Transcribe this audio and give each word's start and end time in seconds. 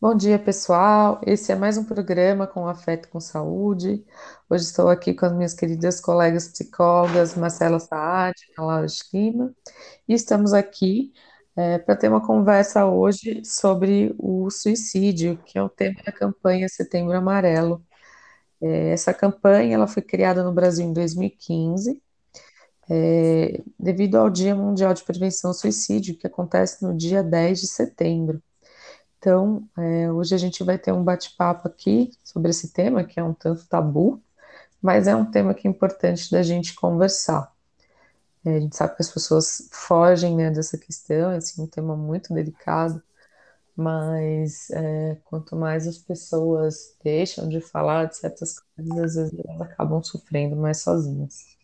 Bom 0.00 0.16
dia, 0.16 0.38
pessoal. 0.38 1.20
Esse 1.24 1.52
é 1.52 1.54
mais 1.54 1.76
um 1.76 1.84
programa 1.84 2.46
com 2.46 2.66
Afeto 2.66 3.08
com 3.10 3.20
Saúde. 3.20 4.04
Hoje 4.48 4.64
estou 4.64 4.88
aqui 4.88 5.14
com 5.14 5.26
as 5.26 5.32
minhas 5.32 5.54
queridas 5.54 6.00
colegas 6.00 6.48
psicólogas 6.48 7.36
Marcela 7.36 7.78
Saad 7.78 8.34
e 8.40 8.60
Laura 8.60 8.86
Lima, 9.12 9.54
e 10.08 10.14
estamos 10.14 10.52
aqui 10.52 11.12
é, 11.54 11.78
para 11.78 11.94
ter 11.94 12.08
uma 12.08 12.26
conversa 12.26 12.86
hoje 12.86 13.44
sobre 13.44 14.12
o 14.18 14.50
suicídio, 14.50 15.36
que 15.44 15.58
é 15.58 15.62
o 15.62 15.68
tema 15.68 16.02
da 16.04 16.10
campanha 16.10 16.68
Setembro 16.68 17.16
Amarelo. 17.16 17.84
É, 18.60 18.90
essa 18.90 19.14
campanha 19.14 19.74
ela 19.74 19.86
foi 19.86 20.02
criada 20.02 20.42
no 20.44 20.52
Brasil 20.52 20.84
em 20.86 20.92
2015, 20.92 22.02
é, 22.90 23.62
devido 23.78 24.16
ao 24.16 24.28
Dia 24.28 24.54
Mundial 24.54 24.92
de 24.92 25.04
Prevenção 25.04 25.50
ao 25.50 25.54
Suicídio, 25.54 26.16
que 26.16 26.26
acontece 26.26 26.82
no 26.84 26.96
dia 26.96 27.22
10 27.22 27.60
de 27.60 27.66
setembro. 27.68 28.42
Então, 29.18 29.68
é, 29.78 30.10
hoje 30.10 30.34
a 30.34 30.38
gente 30.38 30.64
vai 30.64 30.78
ter 30.78 30.92
um 30.92 31.04
bate-papo 31.04 31.68
aqui 31.68 32.10
sobre 32.24 32.50
esse 32.50 32.72
tema, 32.72 33.04
que 33.04 33.20
é 33.20 33.24
um 33.24 33.34
tanto 33.34 33.66
tabu, 33.66 34.20
mas 34.80 35.06
é 35.06 35.14
um 35.14 35.30
tema 35.30 35.54
que 35.54 35.68
é 35.68 35.70
importante 35.70 36.30
da 36.30 36.42
gente 36.42 36.74
conversar. 36.74 37.52
É, 38.44 38.56
a 38.56 38.60
gente 38.60 38.76
sabe 38.76 38.96
que 38.96 39.02
as 39.02 39.10
pessoas 39.10 39.68
fogem 39.70 40.36
né, 40.36 40.50
dessa 40.50 40.78
questão, 40.78 41.30
é 41.30 41.36
assim, 41.36 41.62
um 41.62 41.66
tema 41.66 41.94
muito 41.96 42.32
delicado, 42.32 43.02
mas 43.76 44.70
é, 44.70 45.16
quanto 45.24 45.56
mais 45.56 45.86
as 45.86 45.98
pessoas 45.98 46.96
deixam 47.02 47.48
de 47.48 47.60
falar 47.60 48.06
de 48.06 48.16
certas 48.16 48.58
coisas, 48.58 48.98
às 48.98 49.14
vezes 49.14 49.40
elas 49.44 49.60
acabam 49.62 50.02
sofrendo 50.02 50.56
mais 50.56 50.82
sozinhas. 50.82 51.56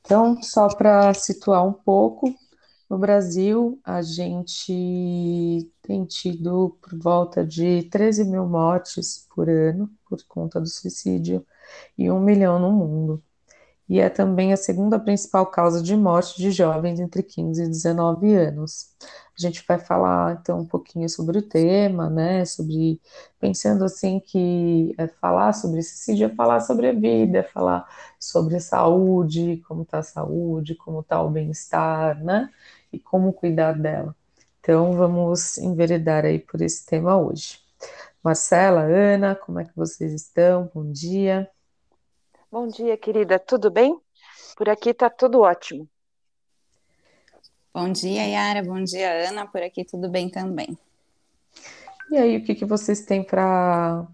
Então, 0.00 0.42
só 0.42 0.68
para 0.68 1.12
situar 1.14 1.66
um 1.66 1.72
pouco, 1.72 2.34
no 2.88 2.98
Brasil, 2.98 3.80
a 3.84 4.02
gente 4.02 5.70
tem 5.82 6.04
tido 6.04 6.76
por 6.82 6.98
volta 6.98 7.46
de 7.46 7.84
13 7.84 8.24
mil 8.24 8.46
mortes 8.46 9.26
por 9.34 9.48
ano 9.48 9.88
por 10.08 10.18
conta 10.26 10.60
do 10.60 10.66
suicídio 10.68 11.46
e 11.96 12.10
um 12.10 12.20
milhão 12.20 12.58
no 12.58 12.72
mundo. 12.72 13.22
E 13.90 14.00
é 14.00 14.08
também 14.08 14.52
a 14.52 14.56
segunda 14.56 14.98
principal 14.98 15.46
causa 15.46 15.82
de 15.82 15.96
morte 15.96 16.38
de 16.38 16.50
jovens 16.52 17.00
entre 17.00 17.22
15 17.22 17.64
e 17.64 17.68
19 17.68 18.34
anos. 18.34 18.94
A 19.36 19.40
gente 19.42 19.64
vai 19.66 19.78
falar 19.78 20.38
então 20.40 20.60
um 20.60 20.66
pouquinho 20.66 21.08
sobre 21.08 21.38
o 21.38 21.42
tema, 21.42 22.08
né? 22.08 22.44
Sobre 22.44 23.00
pensando 23.40 23.84
assim 23.84 24.20
que 24.20 24.94
é 24.98 25.08
falar 25.08 25.52
sobre 25.54 25.82
suicídio 25.82 26.26
é 26.26 26.34
falar 26.34 26.60
sobre 26.60 26.88
a 26.88 26.92
vida, 26.92 27.38
é 27.38 27.42
falar 27.42 27.86
sobre 28.18 28.60
saúde, 28.60 29.62
como 29.66 29.82
está 29.82 29.98
a 29.98 30.02
saúde, 30.02 30.74
como 30.76 31.00
está 31.00 31.22
o 31.22 31.30
bem-estar, 31.30 32.22
né? 32.22 32.48
e 32.92 32.98
como 32.98 33.32
cuidar 33.32 33.72
dela. 33.78 34.14
Então, 34.60 34.92
vamos 34.92 35.58
enveredar 35.58 36.24
aí 36.24 36.38
por 36.38 36.60
esse 36.60 36.84
tema 36.86 37.16
hoje. 37.18 37.58
Marcela, 38.22 38.82
Ana, 38.82 39.34
como 39.34 39.60
é 39.60 39.64
que 39.64 39.76
vocês 39.76 40.12
estão? 40.12 40.70
Bom 40.74 40.90
dia. 40.92 41.50
Bom 42.52 42.66
dia, 42.66 42.96
querida. 42.96 43.38
Tudo 43.38 43.70
bem? 43.70 43.96
Por 44.56 44.68
aqui 44.68 44.92
tá 44.92 45.08
tudo 45.08 45.42
ótimo. 45.42 45.88
Bom 47.72 47.92
dia, 47.92 48.26
Yara. 48.26 48.64
Bom 48.64 48.82
dia, 48.82 49.28
Ana. 49.28 49.46
Por 49.46 49.62
aqui 49.62 49.84
tudo 49.84 50.08
bem 50.08 50.28
também. 50.28 50.76
E 52.10 52.16
aí, 52.16 52.36
o 52.36 52.44
que, 52.44 52.56
que 52.56 52.64
vocês 52.64 53.02
têm 53.02 53.22
para 53.22 54.04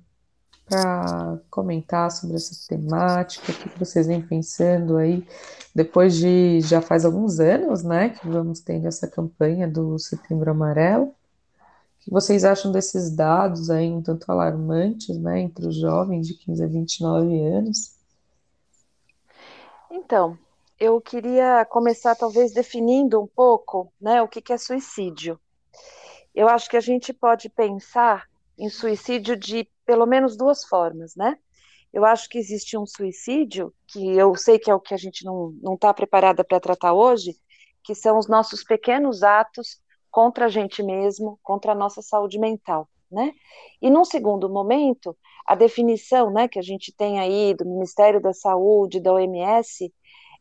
para 0.69 1.39
comentar 1.49 2.11
sobre 2.11 2.37
essa 2.37 2.69
temática, 2.69 3.53
o 3.53 3.55
que 3.55 3.79
vocês 3.79 4.07
vêm 4.09 4.21
pensando 4.21 4.97
aí, 4.97 5.25
depois 5.73 6.17
de 6.17 6.61
já 6.61 6.83
faz 6.83 7.05
alguns 7.05 7.39
anos, 7.39 7.85
né, 7.85 8.11
que 8.11 8.29
vamos 8.29 8.59
tendo 8.59 8.87
essa 8.89 9.07
campanha 9.07 9.69
do 9.69 9.97
Setembro 9.97 10.51
Amarelo. 10.51 11.05
O 11.05 11.15
que 12.01 12.11
vocês 12.11 12.45
acham 12.45 12.73
desses 12.73 13.15
dados 13.15 13.71
aí 13.71 13.89
um 13.89 14.03
tanto 14.03 14.31
alarmantes, 14.31 15.17
né, 15.17 15.41
entre 15.41 15.69
os 15.69 15.77
jovens 15.77 16.27
de 16.27 16.35
15 16.35 16.65
a 16.65 16.67
29 16.67 17.41
anos? 17.47 17.96
Então, 19.97 20.39
eu 20.79 21.01
queria 21.01 21.65
começar 21.65 22.15
talvez 22.15 22.53
definindo 22.53 23.19
um 23.19 23.27
pouco, 23.27 23.91
né, 23.99 24.21
o 24.21 24.29
que, 24.29 24.43
que 24.43 24.53
é 24.53 24.59
suicídio. 24.59 25.41
Eu 26.35 26.51
acho 26.51 26.69
que 26.69 26.77
a 26.77 26.83
gente 26.83 27.15
pode 27.15 27.49
pensar 27.49 28.27
em 28.59 28.69
suicídio 28.69 29.35
de 29.35 29.67
pelo 29.87 30.05
menos 30.05 30.37
duas 30.37 30.65
formas, 30.67 31.17
né? 31.17 31.39
Eu 31.95 32.05
acho 32.05 32.29
que 32.29 32.37
existe 32.37 32.77
um 32.77 32.85
suicídio, 32.85 33.73
que 33.87 34.15
eu 34.19 34.35
sei 34.35 34.59
que 34.59 34.71
é 34.71 34.75
o 34.75 34.81
que 34.81 34.93
a 34.93 34.99
gente 34.99 35.25
não 35.25 35.55
está 35.73 35.95
preparada 35.95 36.45
para 36.45 36.61
tratar 36.61 36.93
hoje, 36.93 37.35
que 37.83 37.95
são 37.95 38.19
os 38.19 38.29
nossos 38.29 38.63
pequenos 38.63 39.23
atos 39.23 39.81
contra 40.11 40.45
a 40.45 40.49
gente 40.49 40.83
mesmo, 40.83 41.41
contra 41.43 41.73
a 41.73 41.75
nossa 41.75 42.03
saúde 42.03 42.39
mental, 42.39 42.87
né? 43.11 43.33
E 43.81 43.89
num 43.89 44.05
segundo 44.05 44.47
momento, 44.51 45.17
a 45.47 45.55
definição, 45.55 46.31
né, 46.31 46.49
que 46.49 46.59
a 46.59 46.63
gente 46.63 46.93
tem 46.93 47.21
aí 47.21 47.55
do 47.55 47.65
Ministério 47.65 48.21
da 48.21 48.33
Saúde, 48.33 49.01
da 49.01 49.13
OMS, 49.13 49.93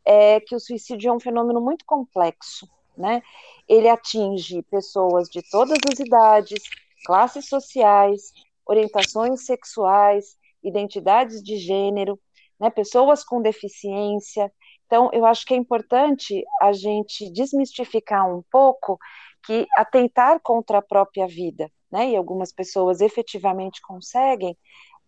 é 0.04 0.40
que 0.40 0.56
o 0.56 0.60
suicídio 0.60 1.10
é 1.10 1.14
um 1.14 1.20
fenômeno 1.20 1.62
muito 1.62 1.86
complexo, 1.86 2.68
né? 2.98 3.22
Ele 3.68 3.90
atinge 3.90 4.62
pessoas 4.64 5.28
de 5.28 5.42
todas 5.50 5.78
as 5.92 6.00
idades, 6.00 6.62
classes 7.06 7.48
sociais, 7.48 8.32
orientações 8.66 9.46
sexuais, 9.46 10.38
identidades 10.64 11.44
de 11.44 11.58
gênero, 11.58 12.20
né, 12.60 12.70
pessoas 12.70 13.24
com 13.24 13.42
deficiência. 13.42 14.52
Então, 14.86 15.10
eu 15.14 15.26
acho 15.26 15.46
que 15.46 15.54
é 15.54 15.58
importante 15.58 16.44
a 16.62 16.72
gente 16.72 17.32
desmistificar 17.32 18.28
um 18.28 18.44
pouco 18.52 18.98
que 19.46 19.66
atentar 19.76 20.40
contra 20.42 20.80
a 20.80 20.82
própria 20.82 21.28
vida, 21.28 21.72
né, 21.92 22.12
e 22.12 22.16
algumas 22.16 22.52
pessoas 22.52 23.02
efetivamente 23.02 23.82
conseguem 23.82 24.58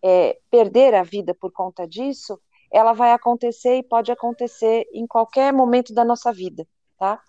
é, 0.04 0.38
perder 0.50 0.94
a 0.94 1.02
vida 1.02 1.34
por 1.34 1.52
conta 1.52 1.86
disso, 1.86 2.40
ela 2.70 2.92
vai 2.92 3.12
acontecer 3.12 3.76
e 3.78 3.82
pode 3.82 4.12
acontecer 4.12 4.86
em 4.92 5.06
qualquer 5.06 5.52
momento 5.52 5.94
da 5.94 6.04
nossa 6.04 6.32
vida, 6.32 6.66
tá? 6.98 7.20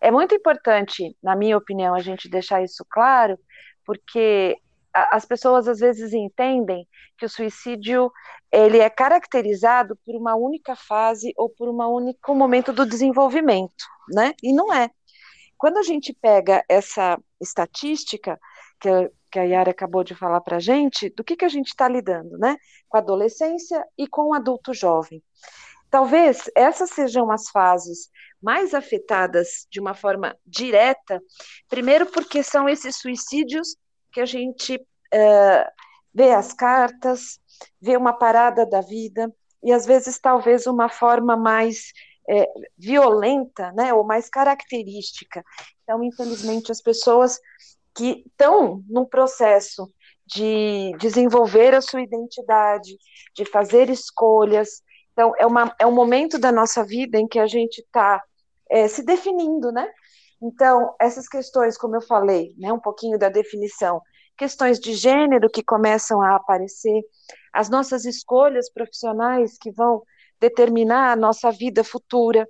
É 0.00 0.10
muito 0.10 0.34
importante, 0.34 1.16
na 1.22 1.36
minha 1.36 1.56
opinião, 1.56 1.94
a 1.94 2.00
gente 2.00 2.28
deixar 2.28 2.62
isso 2.62 2.84
claro, 2.88 3.38
porque 3.84 4.56
as 4.92 5.24
pessoas 5.24 5.68
às 5.68 5.80
vezes 5.80 6.12
entendem 6.12 6.86
que 7.16 7.26
o 7.26 7.28
suicídio 7.28 8.10
ele 8.50 8.78
é 8.78 8.88
caracterizado 8.88 9.96
por 10.04 10.16
uma 10.16 10.34
única 10.34 10.74
fase 10.74 11.32
ou 11.36 11.50
por 11.50 11.68
um 11.68 11.82
único 11.92 12.34
momento 12.34 12.72
do 12.72 12.86
desenvolvimento, 12.86 13.84
né? 14.08 14.34
E 14.42 14.52
não 14.52 14.72
é. 14.72 14.90
Quando 15.56 15.78
a 15.78 15.82
gente 15.82 16.12
pega 16.12 16.64
essa 16.68 17.18
estatística 17.40 18.38
que, 18.80 18.88
que 19.30 19.38
a 19.38 19.42
Yara 19.42 19.70
acabou 19.70 20.02
de 20.02 20.14
falar 20.14 20.40
para 20.40 20.56
a 20.56 20.60
gente, 20.60 21.10
do 21.10 21.22
que, 21.24 21.36
que 21.36 21.44
a 21.44 21.48
gente 21.48 21.68
está 21.68 21.88
lidando, 21.88 22.38
né? 22.38 22.56
Com 22.88 22.96
a 22.96 23.00
adolescência 23.00 23.84
e 23.96 24.06
com 24.06 24.28
o 24.28 24.34
adulto 24.34 24.72
jovem. 24.72 25.22
Talvez 25.90 26.50
essas 26.54 26.90
sejam 26.90 27.30
as 27.30 27.48
fases 27.48 28.10
mais 28.42 28.74
afetadas 28.74 29.66
de 29.70 29.80
uma 29.80 29.94
forma 29.94 30.36
direta, 30.46 31.20
primeiro 31.68 32.06
porque 32.06 32.42
são 32.42 32.68
esses 32.68 32.96
suicídios 32.96 33.76
que 34.12 34.20
a 34.20 34.26
gente 34.26 34.76
uh, 34.76 35.70
vê 36.14 36.32
as 36.32 36.52
cartas, 36.52 37.40
vê 37.80 37.96
uma 37.96 38.12
parada 38.12 38.66
da 38.66 38.80
vida, 38.80 39.32
e 39.62 39.72
às 39.72 39.86
vezes 39.86 40.18
talvez 40.18 40.66
uma 40.66 40.88
forma 40.88 41.36
mais 41.36 41.92
é, 42.30 42.46
violenta, 42.76 43.72
né, 43.72 43.92
ou 43.92 44.04
mais 44.04 44.28
característica. 44.28 45.42
Então, 45.82 46.04
infelizmente, 46.04 46.70
as 46.70 46.82
pessoas 46.82 47.40
que 47.98 48.22
estão 48.24 48.84
num 48.88 49.04
processo 49.04 49.92
de 50.24 50.92
desenvolver 51.00 51.74
a 51.74 51.80
sua 51.80 52.00
identidade, 52.00 52.96
de 53.34 53.44
fazer 53.44 53.90
escolhas. 53.90 54.82
Então, 55.12 55.32
é, 55.36 55.44
uma, 55.44 55.74
é 55.80 55.84
um 55.84 55.92
momento 55.92 56.38
da 56.38 56.52
nossa 56.52 56.84
vida 56.84 57.18
em 57.18 57.26
que 57.26 57.40
a 57.40 57.46
gente 57.48 57.78
está 57.78 58.22
é, 58.70 58.86
se 58.86 59.04
definindo, 59.04 59.72
né? 59.72 59.88
Então, 60.40 60.94
essas 61.00 61.28
questões, 61.28 61.76
como 61.76 61.96
eu 61.96 62.00
falei, 62.00 62.54
né, 62.56 62.72
um 62.72 62.78
pouquinho 62.78 63.18
da 63.18 63.28
definição, 63.28 64.00
questões 64.36 64.78
de 64.78 64.94
gênero 64.94 65.50
que 65.50 65.64
começam 65.64 66.22
a 66.22 66.36
aparecer, 66.36 67.02
as 67.52 67.68
nossas 67.68 68.04
escolhas 68.04 68.70
profissionais 68.72 69.58
que 69.58 69.72
vão 69.72 70.04
determinar 70.38 71.10
a 71.10 71.16
nossa 71.16 71.50
vida 71.50 71.82
futura, 71.82 72.48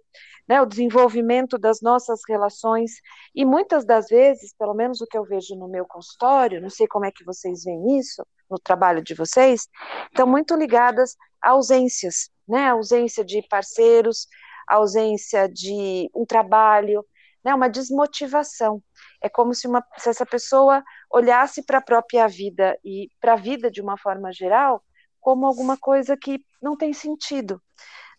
né, 0.48 0.60
o 0.62 0.66
desenvolvimento 0.66 1.58
das 1.58 1.80
nossas 1.82 2.20
relações, 2.26 2.92
e 3.34 3.44
muitas 3.44 3.84
das 3.84 4.08
vezes, 4.08 4.54
pelo 4.56 4.74
menos 4.74 5.00
o 5.00 5.06
que 5.06 5.18
eu 5.18 5.24
vejo 5.24 5.54
no 5.54 5.68
meu 5.68 5.84
consultório, 5.84 6.60
não 6.60 6.70
sei 6.70 6.86
como 6.86 7.04
é 7.04 7.12
que 7.12 7.24
vocês 7.24 7.64
veem 7.64 7.98
isso 7.98 8.24
no 8.50 8.58
trabalho 8.58 9.02
de 9.02 9.14
vocês, 9.14 9.68
estão 10.06 10.26
muito 10.26 10.54
ligadas 10.54 11.16
a 11.42 11.50
ausências, 11.50 12.30
né, 12.48 12.66
a 12.66 12.72
ausência 12.72 13.24
de 13.24 13.42
parceiros, 13.48 14.26
a 14.66 14.76
ausência 14.76 15.48
de 15.48 16.10
um 16.14 16.24
trabalho, 16.24 17.04
né, 17.44 17.54
uma 17.54 17.68
desmotivação. 17.68 18.82
É 19.22 19.28
como 19.28 19.54
se, 19.54 19.66
uma, 19.66 19.84
se 19.98 20.08
essa 20.08 20.24
pessoa 20.24 20.82
olhasse 21.10 21.62
para 21.64 21.78
a 21.78 21.82
própria 21.82 22.26
vida 22.26 22.78
e 22.84 23.08
para 23.20 23.34
a 23.34 23.36
vida 23.36 23.70
de 23.70 23.80
uma 23.80 23.98
forma 23.98 24.32
geral 24.32 24.82
como 25.20 25.46
alguma 25.46 25.76
coisa 25.76 26.16
que 26.16 26.42
não 26.62 26.76
tem 26.76 26.92
sentido. 26.92 27.60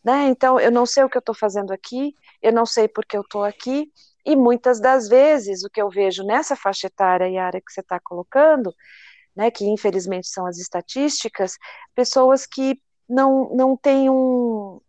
Né? 0.03 0.27
Então, 0.29 0.59
eu 0.59 0.71
não 0.71 0.85
sei 0.85 1.03
o 1.03 1.09
que 1.09 1.17
eu 1.17 1.21
estou 1.21 1.35
fazendo 1.35 1.71
aqui, 1.71 2.15
eu 2.41 2.53
não 2.53 2.65
sei 2.65 2.87
porque 2.87 3.17
eu 3.17 3.21
estou 3.21 3.43
aqui, 3.43 3.91
e 4.25 4.35
muitas 4.35 4.79
das 4.79 5.07
vezes 5.07 5.63
o 5.63 5.69
que 5.69 5.81
eu 5.81 5.89
vejo 5.89 6.23
nessa 6.23 6.55
faixa 6.55 6.87
etária 6.87 7.27
e 7.27 7.37
área 7.37 7.61
que 7.61 7.71
você 7.71 7.81
está 7.81 7.99
colocando, 7.99 8.73
né, 9.35 9.51
que 9.51 9.65
infelizmente 9.65 10.27
são 10.27 10.45
as 10.45 10.57
estatísticas, 10.57 11.57
pessoas 11.95 12.45
que 12.45 12.81
não, 13.07 13.49
não 13.55 13.75
têm 13.75 14.09
um, 14.09 14.79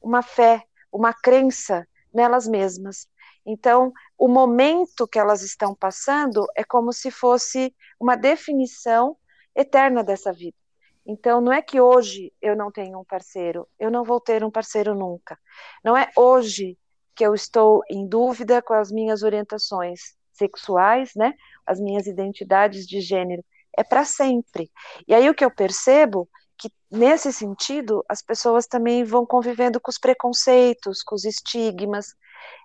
uma 0.00 0.22
fé, 0.22 0.64
uma 0.90 1.12
crença 1.12 1.86
nelas 2.12 2.46
mesmas. 2.46 3.06
Então, 3.44 3.92
o 4.16 4.28
momento 4.28 5.08
que 5.08 5.18
elas 5.18 5.42
estão 5.42 5.74
passando 5.74 6.46
é 6.56 6.64
como 6.64 6.92
se 6.92 7.10
fosse 7.10 7.74
uma 7.98 8.16
definição 8.16 9.16
eterna 9.54 10.02
dessa 10.02 10.32
vida. 10.32 10.56
Então, 11.04 11.40
não 11.40 11.52
é 11.52 11.60
que 11.60 11.80
hoje 11.80 12.32
eu 12.40 12.56
não 12.56 12.70
tenho 12.70 12.98
um 13.00 13.04
parceiro, 13.04 13.68
eu 13.78 13.90
não 13.90 14.04
vou 14.04 14.20
ter 14.20 14.44
um 14.44 14.50
parceiro 14.50 14.94
nunca. 14.94 15.38
Não 15.84 15.96
é 15.96 16.10
hoje 16.16 16.78
que 17.14 17.24
eu 17.24 17.34
estou 17.34 17.82
em 17.90 18.06
dúvida 18.06 18.62
com 18.62 18.74
as 18.74 18.90
minhas 18.90 19.22
orientações 19.22 20.14
sexuais, 20.32 21.12
né? 21.14 21.34
As 21.66 21.80
minhas 21.80 22.06
identidades 22.06 22.86
de 22.86 23.00
gênero. 23.00 23.44
É 23.76 23.82
para 23.82 24.04
sempre. 24.04 24.70
E 25.06 25.14
aí 25.14 25.28
o 25.28 25.34
que 25.34 25.44
eu 25.44 25.50
percebo 25.50 26.28
que 26.58 26.70
nesse 26.90 27.32
sentido 27.32 28.04
as 28.08 28.22
pessoas 28.22 28.66
também 28.66 29.02
vão 29.04 29.26
convivendo 29.26 29.80
com 29.80 29.90
os 29.90 29.98
preconceitos, 29.98 31.02
com 31.02 31.14
os 31.14 31.24
estigmas. 31.24 32.14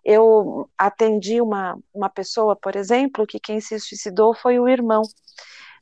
Eu 0.03 0.69
atendi 0.77 1.41
uma, 1.41 1.77
uma 1.93 2.09
pessoa, 2.09 2.55
por 2.55 2.75
exemplo, 2.75 3.25
que 3.25 3.39
quem 3.39 3.59
se 3.59 3.79
suicidou 3.79 4.35
foi 4.35 4.59
o 4.59 4.67
irmão 4.67 5.01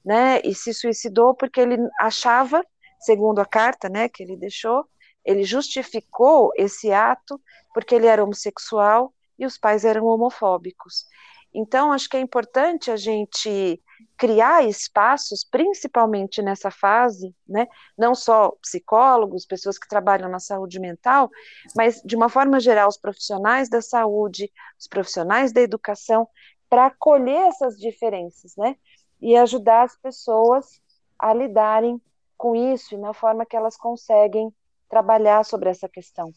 né, 0.05 0.39
e 0.43 0.53
se 0.53 0.73
suicidou 0.73 1.33
porque 1.33 1.59
ele 1.59 1.77
achava, 1.99 2.63
segundo 2.99 3.39
a 3.39 3.45
carta, 3.45 3.89
né, 3.89 4.07
que 4.07 4.23
ele 4.23 4.37
deixou, 4.37 4.85
ele 5.25 5.43
justificou 5.43 6.51
esse 6.55 6.91
ato 6.91 7.41
porque 7.73 7.95
ele 7.95 8.05
era 8.05 8.23
homossexual 8.23 9.13
e 9.37 9.45
os 9.45 9.57
pais 9.57 9.83
eram 9.83 10.05
homofóbicos. 10.05 11.05
Então, 11.53 11.91
acho 11.91 12.09
que 12.09 12.17
é 12.17 12.19
importante 12.19 12.91
a 12.91 12.97
gente 12.97 13.81
criar 14.17 14.65
espaços, 14.65 15.45
principalmente 15.49 16.41
nessa 16.41 16.69
fase, 16.69 17.33
né? 17.47 17.65
Não 17.97 18.13
só 18.13 18.51
psicólogos, 18.61 19.45
pessoas 19.45 19.77
que 19.79 19.87
trabalham 19.87 20.29
na 20.29 20.39
saúde 20.39 20.79
mental, 20.79 21.29
mas 21.75 22.01
de 22.03 22.15
uma 22.15 22.27
forma 22.27 22.59
geral, 22.59 22.89
os 22.89 22.97
profissionais 22.97 23.69
da 23.69 23.81
saúde, 23.81 24.51
os 24.77 24.87
profissionais 24.87 25.53
da 25.53 25.61
educação, 25.61 26.27
para 26.69 26.87
acolher 26.87 27.47
essas 27.47 27.77
diferenças, 27.77 28.53
né? 28.57 28.75
E 29.21 29.35
ajudar 29.35 29.83
as 29.83 29.95
pessoas 29.97 30.81
a 31.17 31.33
lidarem 31.33 32.01
com 32.37 32.55
isso 32.55 32.95
e 32.95 32.97
na 32.97 33.13
forma 33.13 33.45
que 33.45 33.55
elas 33.55 33.77
conseguem 33.77 34.53
trabalhar 34.89 35.43
sobre 35.43 35.69
essa 35.69 35.89
questão. 35.89 36.31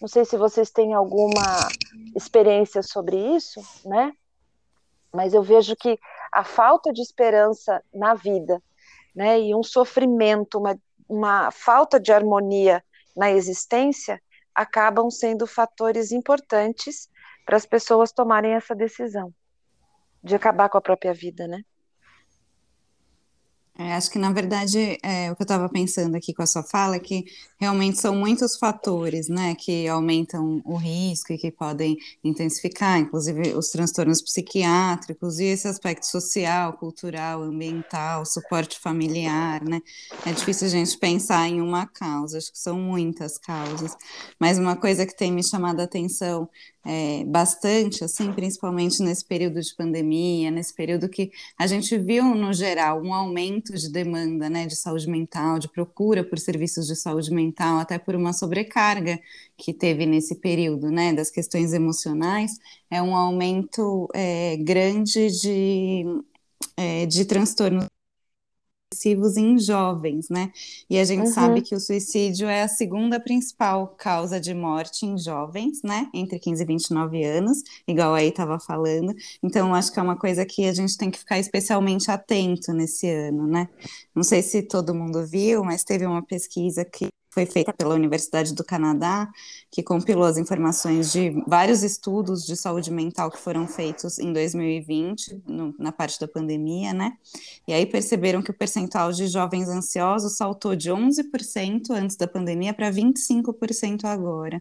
Não 0.00 0.08
sei 0.08 0.24
se 0.24 0.36
vocês 0.36 0.70
têm 0.70 0.94
alguma 0.94 1.68
experiência 2.16 2.82
sobre 2.82 3.16
isso, 3.36 3.60
né? 3.84 4.12
Mas 5.12 5.34
eu 5.34 5.42
vejo 5.42 5.76
que 5.76 5.98
a 6.32 6.44
falta 6.44 6.92
de 6.92 7.02
esperança 7.02 7.82
na 7.92 8.14
vida, 8.14 8.62
né, 9.14 9.40
e 9.40 9.54
um 9.54 9.62
sofrimento, 9.62 10.58
uma, 10.58 10.78
uma 11.08 11.50
falta 11.50 11.98
de 11.98 12.12
harmonia 12.12 12.82
na 13.16 13.30
existência, 13.30 14.22
acabam 14.54 15.10
sendo 15.10 15.46
fatores 15.46 16.12
importantes 16.12 17.10
para 17.44 17.56
as 17.56 17.66
pessoas 17.66 18.12
tomarem 18.12 18.52
essa 18.52 18.74
decisão 18.74 19.34
de 20.22 20.34
acabar 20.34 20.68
com 20.68 20.78
a 20.78 20.82
própria 20.82 21.12
vida, 21.12 21.48
né? 21.48 21.62
É, 23.80 23.94
acho 23.94 24.10
que, 24.10 24.18
na 24.18 24.30
verdade, 24.30 24.98
é, 25.02 25.32
o 25.32 25.34
que 25.34 25.40
eu 25.40 25.44
estava 25.44 25.66
pensando 25.66 26.14
aqui 26.14 26.34
com 26.34 26.42
a 26.42 26.46
sua 26.46 26.62
fala 26.62 26.96
é 26.96 26.98
que 26.98 27.24
realmente 27.58 27.98
são 27.98 28.14
muitos 28.14 28.58
fatores, 28.58 29.26
né, 29.26 29.54
que 29.54 29.88
aumentam 29.88 30.60
o 30.66 30.76
risco 30.76 31.32
e 31.32 31.38
que 31.38 31.50
podem 31.50 31.96
intensificar, 32.22 32.98
inclusive 32.98 33.54
os 33.54 33.70
transtornos 33.70 34.20
psiquiátricos 34.20 35.38
e 35.38 35.44
esse 35.44 35.66
aspecto 35.66 36.04
social, 36.04 36.74
cultural, 36.74 37.40
ambiental, 37.42 38.26
suporte 38.26 38.78
familiar, 38.78 39.64
né. 39.64 39.80
É 40.26 40.32
difícil 40.32 40.66
a 40.66 40.70
gente 40.70 40.98
pensar 40.98 41.48
em 41.48 41.62
uma 41.62 41.86
causa, 41.86 42.36
acho 42.36 42.52
que 42.52 42.58
são 42.58 42.78
muitas 42.78 43.38
causas. 43.38 43.96
Mas 44.38 44.58
uma 44.58 44.76
coisa 44.76 45.06
que 45.06 45.16
tem 45.16 45.32
me 45.32 45.42
chamado 45.42 45.80
a 45.80 45.84
atenção 45.84 46.46
é, 46.84 47.24
bastante, 47.24 48.02
assim, 48.04 48.32
principalmente 48.32 49.02
nesse 49.02 49.24
período 49.24 49.60
de 49.60 49.74
pandemia, 49.74 50.50
nesse 50.50 50.74
período 50.74 51.08
que 51.08 51.30
a 51.58 51.66
gente 51.66 51.96
viu, 51.98 52.34
no 52.34 52.52
geral, 52.52 53.02
um 53.02 53.12
aumento 53.12 53.74
de 53.74 53.90
demanda 53.90 54.48
né, 54.48 54.66
de 54.66 54.74
saúde 54.76 55.08
mental, 55.08 55.58
de 55.58 55.68
procura 55.68 56.24
por 56.24 56.38
serviços 56.38 56.86
de 56.86 56.96
saúde 56.96 57.32
mental, 57.32 57.78
até 57.78 57.98
por 57.98 58.14
uma 58.14 58.32
sobrecarga 58.32 59.20
que 59.56 59.74
teve 59.74 60.06
nesse 60.06 60.36
período, 60.36 60.90
né, 60.90 61.12
das 61.12 61.30
questões 61.30 61.72
emocionais, 61.72 62.58
é 62.90 63.02
um 63.02 63.14
aumento 63.14 64.08
é, 64.14 64.56
grande 64.56 65.30
de, 65.30 66.04
é, 66.76 67.06
de 67.06 67.24
transtornos 67.24 67.86
depressivos 68.92 69.36
em 69.36 69.56
jovens, 69.56 70.28
né? 70.28 70.52
E 70.88 70.98
a 70.98 71.04
gente 71.04 71.28
uhum. 71.28 71.32
sabe 71.32 71.62
que 71.62 71.74
o 71.74 71.80
suicídio 71.80 72.48
é 72.48 72.62
a 72.62 72.68
segunda 72.68 73.20
principal 73.20 73.94
causa 73.96 74.40
de 74.40 74.52
morte 74.52 75.06
em 75.06 75.16
jovens, 75.16 75.80
né? 75.82 76.08
Entre 76.12 76.38
15 76.40 76.62
e 76.62 76.66
29 76.66 77.24
anos, 77.24 77.62
igual 77.86 78.14
aí 78.14 78.28
estava 78.28 78.58
falando. 78.58 79.14
Então, 79.42 79.74
acho 79.74 79.92
que 79.92 80.00
é 80.00 80.02
uma 80.02 80.16
coisa 80.16 80.44
que 80.44 80.66
a 80.66 80.72
gente 80.72 80.96
tem 80.96 81.10
que 81.10 81.20
ficar 81.20 81.38
especialmente 81.38 82.10
atento 82.10 82.72
nesse 82.72 83.08
ano, 83.08 83.46
né? 83.46 83.68
Não 84.14 84.24
sei 84.24 84.42
se 84.42 84.62
todo 84.62 84.94
mundo 84.94 85.24
viu, 85.24 85.64
mas 85.64 85.84
teve 85.84 86.04
uma 86.04 86.22
pesquisa 86.22 86.84
que 86.84 87.06
foi 87.30 87.46
feita 87.46 87.72
pela 87.72 87.94
Universidade 87.94 88.52
do 88.54 88.64
Canadá, 88.64 89.30
que 89.70 89.82
compilou 89.82 90.24
as 90.24 90.36
informações 90.36 91.12
de 91.12 91.30
vários 91.46 91.82
estudos 91.82 92.44
de 92.44 92.56
saúde 92.56 92.90
mental 92.90 93.30
que 93.30 93.38
foram 93.38 93.68
feitos 93.68 94.18
em 94.18 94.32
2020, 94.32 95.42
no, 95.46 95.74
na 95.78 95.92
parte 95.92 96.18
da 96.18 96.26
pandemia, 96.26 96.92
né? 96.92 97.12
E 97.68 97.72
aí 97.72 97.86
perceberam 97.86 98.42
que 98.42 98.50
o 98.50 98.54
percentual 98.54 99.12
de 99.12 99.28
jovens 99.28 99.68
ansiosos 99.68 100.36
saltou 100.36 100.74
de 100.74 100.90
11% 100.90 101.90
antes 101.90 102.16
da 102.16 102.26
pandemia 102.26 102.74
para 102.74 102.90
25% 102.90 104.04
agora. 104.04 104.60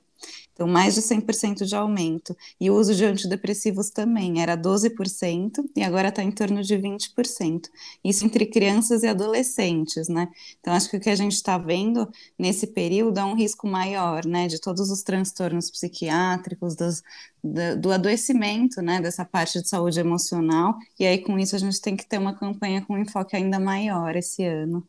Então, 0.59 0.67
mais 0.67 0.93
de 0.93 1.01
100% 1.01 1.65
de 1.65 1.73
aumento. 1.73 2.35
E 2.59 2.69
o 2.69 2.75
uso 2.75 2.93
de 2.93 3.05
antidepressivos 3.05 3.89
também 3.89 4.41
era 4.41 4.57
12% 4.57 5.63
e 5.73 5.81
agora 5.81 6.09
está 6.09 6.21
em 6.21 6.31
torno 6.31 6.61
de 6.61 6.75
20%. 6.75 7.69
Isso 8.03 8.25
entre 8.25 8.45
crianças 8.45 9.03
e 9.03 9.07
adolescentes, 9.07 10.09
né? 10.09 10.27
Então, 10.59 10.73
acho 10.73 10.89
que 10.89 10.97
o 10.97 10.99
que 10.99 11.09
a 11.09 11.15
gente 11.15 11.31
está 11.31 11.57
vendo 11.57 12.05
nesse 12.37 12.58
período 12.67 13.19
é 13.19 13.23
um 13.23 13.35
risco 13.35 13.67
maior, 13.67 14.25
né? 14.25 14.47
De 14.47 14.59
todos 14.59 14.89
os 14.89 15.03
transtornos 15.03 15.69
psiquiátricos, 15.69 16.75
dos, 16.75 17.03
do, 17.43 17.77
do 17.79 17.91
adoecimento, 17.91 18.81
né? 18.81 19.01
Dessa 19.01 19.25
parte 19.25 19.61
de 19.61 19.67
saúde 19.67 19.99
emocional. 19.99 20.75
E 20.99 21.05
aí, 21.05 21.17
com 21.19 21.37
isso, 21.37 21.55
a 21.55 21.59
gente 21.59 21.81
tem 21.81 21.95
que 21.95 22.05
ter 22.05 22.17
uma 22.17 22.35
campanha 22.35 22.83
com 22.85 22.93
um 22.93 22.97
enfoque 22.99 23.35
ainda 23.35 23.59
maior 23.59 24.15
esse 24.15 24.45
ano. 24.45 24.87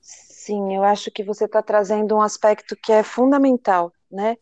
Sim, 0.00 0.74
eu 0.74 0.84
acho 0.84 1.10
que 1.10 1.24
você 1.24 1.44
está 1.44 1.62
trazendo 1.62 2.14
um 2.14 2.20
aspecto 2.20 2.76
que 2.76 2.92
é 2.92 3.02
fundamental, 3.02 3.92
né? 4.10 4.36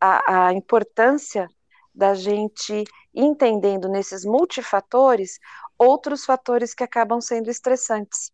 A, 0.00 0.46
a 0.48 0.52
importância 0.52 1.48
da 1.94 2.14
gente 2.14 2.84
entendendo 3.14 3.88
nesses 3.88 4.24
multifatores 4.24 5.38
outros 5.78 6.24
fatores 6.24 6.74
que 6.74 6.84
acabam 6.84 7.20
sendo 7.20 7.50
estressantes. 7.50 8.32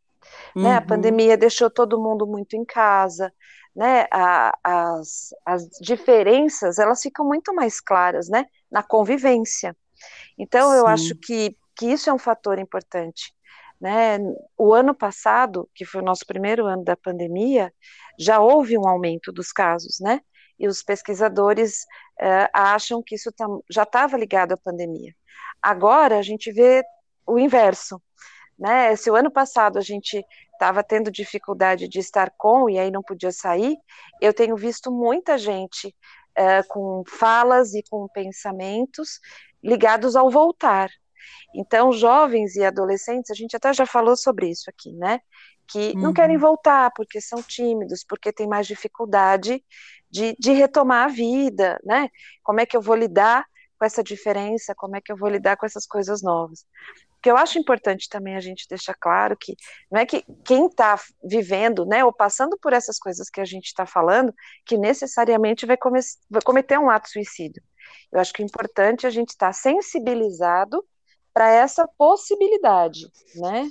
Uhum. 0.55 0.63
Né? 0.63 0.77
A 0.77 0.81
uhum. 0.81 0.87
pandemia 0.87 1.37
deixou 1.37 1.71
todo 1.71 2.01
mundo 2.01 2.27
muito 2.27 2.55
em 2.55 2.65
casa, 2.65 3.33
né? 3.75 4.07
A, 4.11 4.53
as, 4.63 5.29
as 5.47 5.69
diferenças 5.81 6.79
elas 6.79 7.01
ficam 7.01 7.27
muito 7.27 7.55
mais 7.55 7.81
claras, 7.81 8.29
né? 8.29 8.47
Na 8.71 8.83
convivência. 8.83 9.77
Então 10.37 10.71
Sim. 10.71 10.77
eu 10.77 10.87
acho 10.87 11.15
que, 11.15 11.57
que 11.77 11.87
isso 11.87 12.11
é 12.11 12.13
um 12.13 12.19
fator 12.19 12.59
importante. 12.59 13.33
Né? 13.81 14.19
O 14.57 14.75
ano 14.75 14.95
passado, 14.95 15.69
que 15.75 15.85
foi 15.85 16.01
o 16.01 16.05
nosso 16.05 16.27
primeiro 16.27 16.67
ano 16.67 16.83
da 16.83 16.97
pandemia, 16.97 17.73
já 18.19 18.41
houve 18.41 18.77
um 18.77 18.89
aumento 18.89 19.33
dos 19.33 19.53
casos, 19.53 20.01
né? 20.01 20.21
E 20.59 20.67
os 20.67 20.83
pesquisadores 20.83 21.85
uh, 22.21 22.51
acham 22.53 23.01
que 23.01 23.15
isso 23.15 23.31
tam, 23.31 23.63
já 23.71 23.85
estava 23.85 24.17
ligado 24.17 24.53
à 24.53 24.57
pandemia. 24.57 25.15
Agora 25.63 26.19
a 26.19 26.23
gente 26.23 26.51
vê 26.51 26.83
o 27.25 27.39
inverso, 27.39 28.03
né? 28.59 28.97
Se 28.97 29.11
o 29.11 29.15
ano 29.15 29.31
passado 29.31 29.79
a 29.79 29.83
gente 29.83 30.25
estava 30.53 30.83
tendo 30.83 31.11
dificuldade 31.11 31.89
de 31.89 31.99
estar 31.99 32.33
com 32.37 32.69
e 32.69 32.79
aí 32.79 32.91
não 32.91 33.03
podia 33.03 33.31
sair, 33.31 33.77
eu 34.21 34.35
tenho 34.35 34.57
visto 34.57 34.91
muita 34.91 35.39
gente 35.39 35.95
uh, 36.39 36.67
com 36.69 37.03
falas 37.07 37.75
e 37.75 37.83
com 37.89 38.09
pensamentos 38.09 39.21
ligados 39.63 40.17
ao 40.17 40.31
voltar, 40.31 40.91
então, 41.55 41.93
jovens 41.93 42.57
e 42.57 42.65
adolescentes, 42.65 43.31
a 43.31 43.35
gente 43.35 43.57
até 43.57 43.73
já 43.73 43.87
falou 43.87 44.17
sobre 44.17 44.49
isso 44.49 44.69
aqui, 44.69 44.93
né? 44.93 45.21
Que 45.67 45.91
uhum. 45.91 46.03
não 46.03 46.13
querem 46.13 46.37
uhum. 46.37 46.43
voltar 46.43 46.91
porque 46.95 47.21
são 47.21 47.43
tímidos, 47.43 48.05
porque 48.05 48.33
têm 48.33 48.47
mais 48.47 48.67
dificuldade 48.67 49.63
de, 50.11 50.35
de 50.39 50.53
retomar 50.53 51.07
a 51.07 51.09
vida, 51.09 51.79
né? 51.85 52.09
Como 52.43 52.61
é 52.61 52.67
que 52.67 52.77
eu 52.77 52.81
vou 52.81 52.95
lidar 52.95 53.45
com 53.79 53.85
essa 53.85 54.03
diferença? 54.03 54.75
Como 54.75 54.97
é 54.97 55.01
que 55.01 55.13
eu 55.13 55.17
vou 55.17 55.29
lidar 55.29 55.57
com 55.57 55.67
essas 55.67 55.87
coisas 55.87 56.23
novas? 56.23 56.65
Porque 57.19 57.31
eu 57.31 57.37
acho 57.37 57.59
importante 57.59 58.09
também 58.09 58.37
a 58.37 58.41
gente 58.41 58.69
deixar 58.69 58.95
claro 58.95 59.37
que 59.37 59.57
não 59.91 60.01
é 60.01 60.07
que 60.07 60.25
quem 60.45 60.67
está 60.67 60.99
vivendo, 61.23 61.85
né, 61.85 62.05
ou 62.05 62.13
passando 62.13 62.57
por 62.63 62.73
essas 62.73 62.97
coisas 62.97 63.29
que 63.29 63.41
a 63.41 63.45
gente 63.45 63.67
está 63.67 63.85
falando, 63.85 64.33
que 64.65 64.79
necessariamente 64.79 65.67
vai, 65.67 65.77
come 65.77 65.99
vai 66.31 66.41
cometer 66.43 66.79
um 66.79 66.89
ato 66.89 67.11
suicídio. 67.11 67.61
Eu 68.13 68.21
acho 68.21 68.33
que 68.33 68.41
é 68.41 68.45
importante 68.45 69.05
a 69.05 69.11
gente 69.11 69.31
estar 69.31 69.49
tá 69.49 69.53
sensibilizado 69.53 70.85
para 71.35 71.51
essa 71.51 71.89
possibilidade, 71.99 73.11
né? 73.35 73.69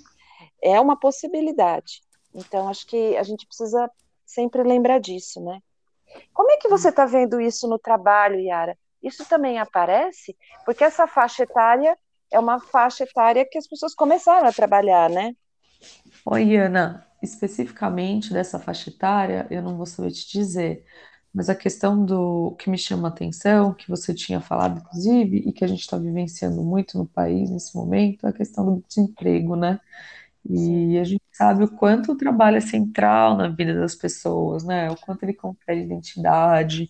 É 0.62 0.80
uma 0.80 1.00
possibilidade. 1.00 2.02
Então, 2.34 2.68
acho 2.68 2.86
que 2.86 3.16
a 3.16 3.24
gente 3.24 3.48
precisa 3.48 3.90
sempre 4.26 4.62
lembrar 4.62 5.00
disso, 5.00 5.42
né? 5.42 5.62
Como 6.34 6.52
é 6.52 6.58
que 6.58 6.68
você 6.68 6.90
está 6.90 7.06
vendo 7.06 7.40
isso 7.40 7.68
no 7.68 7.80
trabalho, 7.80 8.40
Yara? 8.40 8.78
Isso 9.02 9.26
também 9.26 9.58
aparece? 9.58 10.36
Porque 10.66 10.84
essa 10.84 11.08
faixa 11.08 11.44
etária 11.44 11.98
é 12.32 12.40
uma 12.40 12.60
faixa 12.60 13.04
etária 13.04 13.48
que 13.50 13.58
as 13.58 13.68
pessoas 13.68 13.94
começaram 13.94 14.48
a 14.48 14.54
trabalhar, 14.54 15.10
né? 15.10 15.34
Oi, 16.26 16.56
Ana, 16.58 17.06
especificamente 17.22 18.34
dessa 18.34 18.60
faixa 18.60 18.90
etária, 18.90 19.48
eu 19.50 19.62
não 19.62 19.78
vou 19.78 19.86
saber 19.86 20.12
te 20.12 20.32
dizer, 20.32 20.86
mas 21.34 21.50
a 21.50 21.56
questão 21.56 22.04
do 22.06 22.56
que 22.60 22.70
me 22.70 22.78
chama 22.78 23.08
a 23.08 23.12
atenção, 23.12 23.74
que 23.74 23.90
você 23.90 24.14
tinha 24.14 24.42
falado, 24.42 24.80
inclusive, 24.80 25.38
e 25.38 25.52
que 25.54 25.64
a 25.64 25.68
gente 25.68 25.82
está 25.82 25.98
vivenciando 25.98 26.64
muito 26.64 26.98
no 26.98 27.06
país 27.08 27.50
nesse 27.50 27.76
momento, 27.76 28.26
é 28.26 28.30
a 28.30 28.34
questão 28.34 28.66
do 28.66 28.84
desemprego, 28.88 29.56
né? 29.56 29.80
E 30.50 30.98
a 30.98 31.04
gente 31.04 31.24
sabe 31.32 31.64
o 31.64 31.68
quanto 31.70 32.14
o 32.14 32.18
trabalho 32.18 32.58
é 32.58 32.62
central 32.62 33.36
na 33.38 33.50
vida 33.50 33.74
das 33.80 33.96
pessoas, 33.96 34.64
né? 34.64 34.90
O 34.90 34.96
quanto 34.98 35.24
ele 35.24 35.34
confere 35.34 35.82
identidade, 35.82 36.90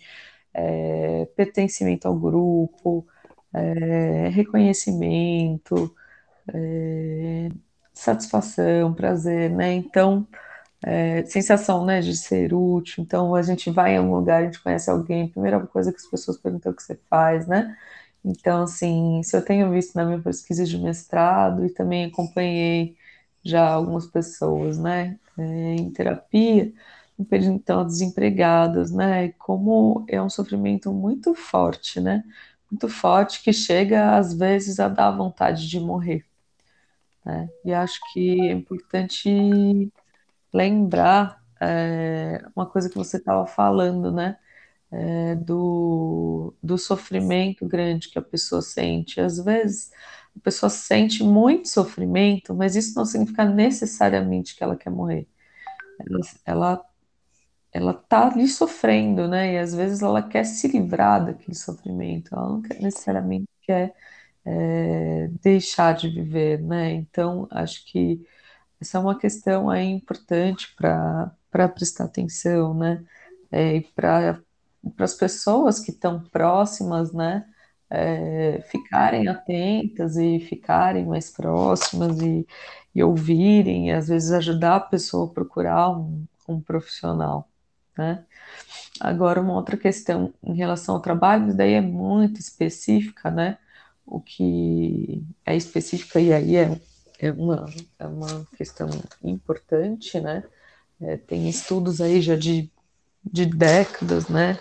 é, 0.53 1.25
pertencimento 1.35 2.07
ao 2.07 2.15
grupo, 2.17 3.07
é, 3.53 4.29
reconhecimento, 4.29 5.95
é, 6.53 7.49
satisfação, 7.93 8.93
prazer, 8.93 9.49
né? 9.51 9.73
Então, 9.73 10.27
é, 10.85 11.25
sensação, 11.25 11.85
né, 11.85 12.01
de 12.01 12.15
ser 12.17 12.53
útil. 12.53 13.03
Então, 13.03 13.35
a 13.35 13.41
gente 13.41 13.69
vai 13.71 13.95
em 13.95 13.99
um 13.99 14.13
lugar, 14.15 14.41
a 14.43 14.45
gente 14.45 14.61
conhece 14.63 14.89
alguém, 14.89 15.27
primeira 15.29 15.59
coisa 15.67 15.91
que 15.91 15.97
as 15.99 16.07
pessoas 16.07 16.37
perguntam 16.37 16.71
é 16.71 16.73
o 16.73 16.75
que 16.77 16.83
você 16.83 16.95
faz, 17.09 17.47
né? 17.47 17.75
Então, 18.23 18.63
assim, 18.63 19.21
se 19.23 19.35
eu 19.37 19.43
tenho 19.45 19.71
visto 19.71 19.95
na 19.95 20.05
minha 20.05 20.21
pesquisa 20.21 20.65
de 20.65 20.77
mestrado 20.77 21.65
e 21.65 21.69
também 21.71 22.05
acompanhei 22.05 22.97
já 23.43 23.67
algumas 23.69 24.07
pessoas, 24.07 24.77
né, 24.79 25.19
é, 25.37 25.43
em 25.75 25.91
terapia, 25.91 26.73
então 27.19 27.85
desempregadas, 27.85 28.91
né, 28.91 29.29
como 29.33 30.05
é 30.09 30.21
um 30.21 30.29
sofrimento 30.29 30.91
muito 30.93 31.33
forte, 31.35 31.99
né, 32.01 32.23
muito 32.69 32.89
forte 32.89 33.41
que 33.43 33.53
chega 33.53 34.17
às 34.17 34.33
vezes 34.33 34.79
a 34.79 34.87
dar 34.87 35.11
vontade 35.11 35.67
de 35.69 35.79
morrer. 35.79 36.25
Né? 37.25 37.49
E 37.65 37.73
acho 37.73 37.99
que 38.13 38.41
é 38.41 38.51
importante 38.51 39.91
lembrar 40.53 41.43
é, 41.59 42.43
uma 42.55 42.65
coisa 42.65 42.89
que 42.89 42.95
você 42.97 43.17
estava 43.17 43.45
falando, 43.45 44.11
né? 44.11 44.37
É, 44.89 45.35
do, 45.35 46.53
do 46.63 46.77
sofrimento 46.77 47.67
grande 47.67 48.09
que 48.09 48.17
a 48.17 48.21
pessoa 48.21 48.61
sente. 48.61 49.19
Às 49.19 49.37
vezes 49.37 49.91
a 50.35 50.39
pessoa 50.41 50.69
sente 50.69 51.23
muito 51.23 51.67
sofrimento, 51.67 52.53
mas 52.55 52.75
isso 52.75 52.95
não 52.95 53.05
significa 53.05 53.43
necessariamente 53.43 54.55
que 54.55 54.63
ela 54.63 54.77
quer 54.77 54.89
morrer. 54.89 55.27
Ela, 55.99 56.19
ela 56.45 56.85
ela 57.77 57.93
tá 57.93 58.27
ali 58.27 58.47
sofrendo, 58.47 59.27
né? 59.27 59.53
E 59.53 59.57
às 59.59 59.73
vezes 59.75 60.01
ela 60.01 60.21
quer 60.21 60.43
se 60.45 60.67
livrar 60.67 61.25
daquele 61.25 61.55
sofrimento, 61.55 62.33
ela 62.35 62.49
não 62.49 62.61
quer, 62.61 62.81
necessariamente 62.81 63.47
quer 63.61 63.93
é, 64.45 65.27
deixar 65.41 65.93
de 65.95 66.09
viver, 66.09 66.61
né? 66.61 66.93
Então, 66.93 67.47
acho 67.51 67.85
que 67.85 68.25
essa 68.81 68.97
é 68.97 69.01
uma 69.01 69.17
questão 69.17 69.69
aí 69.69 69.85
importante 69.87 70.73
para 70.75 71.31
prestar 71.69 72.05
atenção, 72.05 72.73
né? 72.73 73.05
É, 73.51 73.77
e 73.77 73.81
para 73.81 74.41
as 74.99 75.13
pessoas 75.15 75.79
que 75.79 75.91
estão 75.91 76.21
próximas, 76.29 77.13
né? 77.13 77.45
É, 77.89 78.61
ficarem 78.69 79.27
atentas 79.29 80.17
e 80.17 80.39
ficarem 80.39 81.05
mais 81.05 81.31
próximas 81.31 82.19
e, 82.21 82.45
e 82.93 83.03
ouvirem, 83.03 83.89
e 83.89 83.91
às 83.91 84.07
vezes 84.09 84.31
ajudar 84.31 84.75
a 84.77 84.79
pessoa 84.81 85.27
a 85.27 85.33
procurar 85.33 85.91
um, 85.91 86.25
um 86.47 86.61
profissional 86.61 87.49
né? 87.97 88.23
Agora, 88.99 89.41
uma 89.41 89.53
outra 89.53 89.77
questão 89.77 90.33
em 90.43 90.55
relação 90.55 90.95
ao 90.95 91.01
trabalho, 91.01 91.55
daí 91.55 91.73
é 91.73 91.81
muito 91.81 92.39
específica, 92.39 93.29
né? 93.29 93.57
O 94.05 94.19
que 94.19 95.23
é 95.45 95.55
específica, 95.55 96.19
e 96.19 96.33
aí 96.33 96.55
é, 96.55 96.79
é, 97.19 97.31
uma, 97.31 97.65
é 97.99 98.07
uma 98.07 98.47
questão 98.57 98.89
importante, 99.23 100.19
né? 100.19 100.43
É, 101.01 101.17
tem 101.17 101.47
estudos 101.49 102.01
aí 102.01 102.21
já 102.21 102.35
de, 102.35 102.71
de 103.23 103.45
décadas, 103.45 104.27
né? 104.29 104.57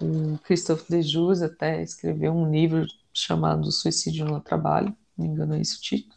O 0.00 0.38
Christophe 0.38 0.84
de 0.88 1.02
Jus 1.02 1.42
até 1.42 1.82
escreveu 1.82 2.32
um 2.32 2.50
livro 2.50 2.86
chamado 3.12 3.70
Suicídio 3.70 4.24
no 4.24 4.40
Trabalho, 4.40 4.96
não 5.16 5.26
me 5.26 5.32
engano 5.32 5.54
é 5.54 5.60
esse 5.60 5.76
o 5.76 5.80
título, 5.80 6.14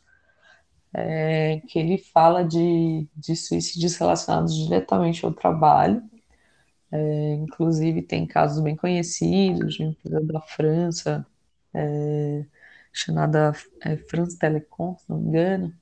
é, 0.93 1.61
que 1.67 1.77
ele 1.77 1.97
fala 1.97 2.43
de, 2.43 3.07
de 3.15 3.35
suicídios 3.35 3.97
relacionados 3.97 4.55
diretamente 4.55 5.25
ao 5.25 5.33
trabalho, 5.33 6.01
é, 6.95 7.33
inclusive, 7.35 8.01
tem 8.01 8.25
casos 8.27 8.63
bem 8.63 8.75
conhecidos 8.75 9.75
de 9.75 9.83
uma 9.83 9.91
empresa 9.91 10.21
da 10.21 10.41
França, 10.41 11.27
é, 11.73 12.45
chamada 12.93 13.53
é, 13.81 13.97
France 13.97 14.37
Telecom, 14.39 14.97
se 14.97 15.09
não 15.09 15.17
me 15.19 15.27
engano, 15.29 15.73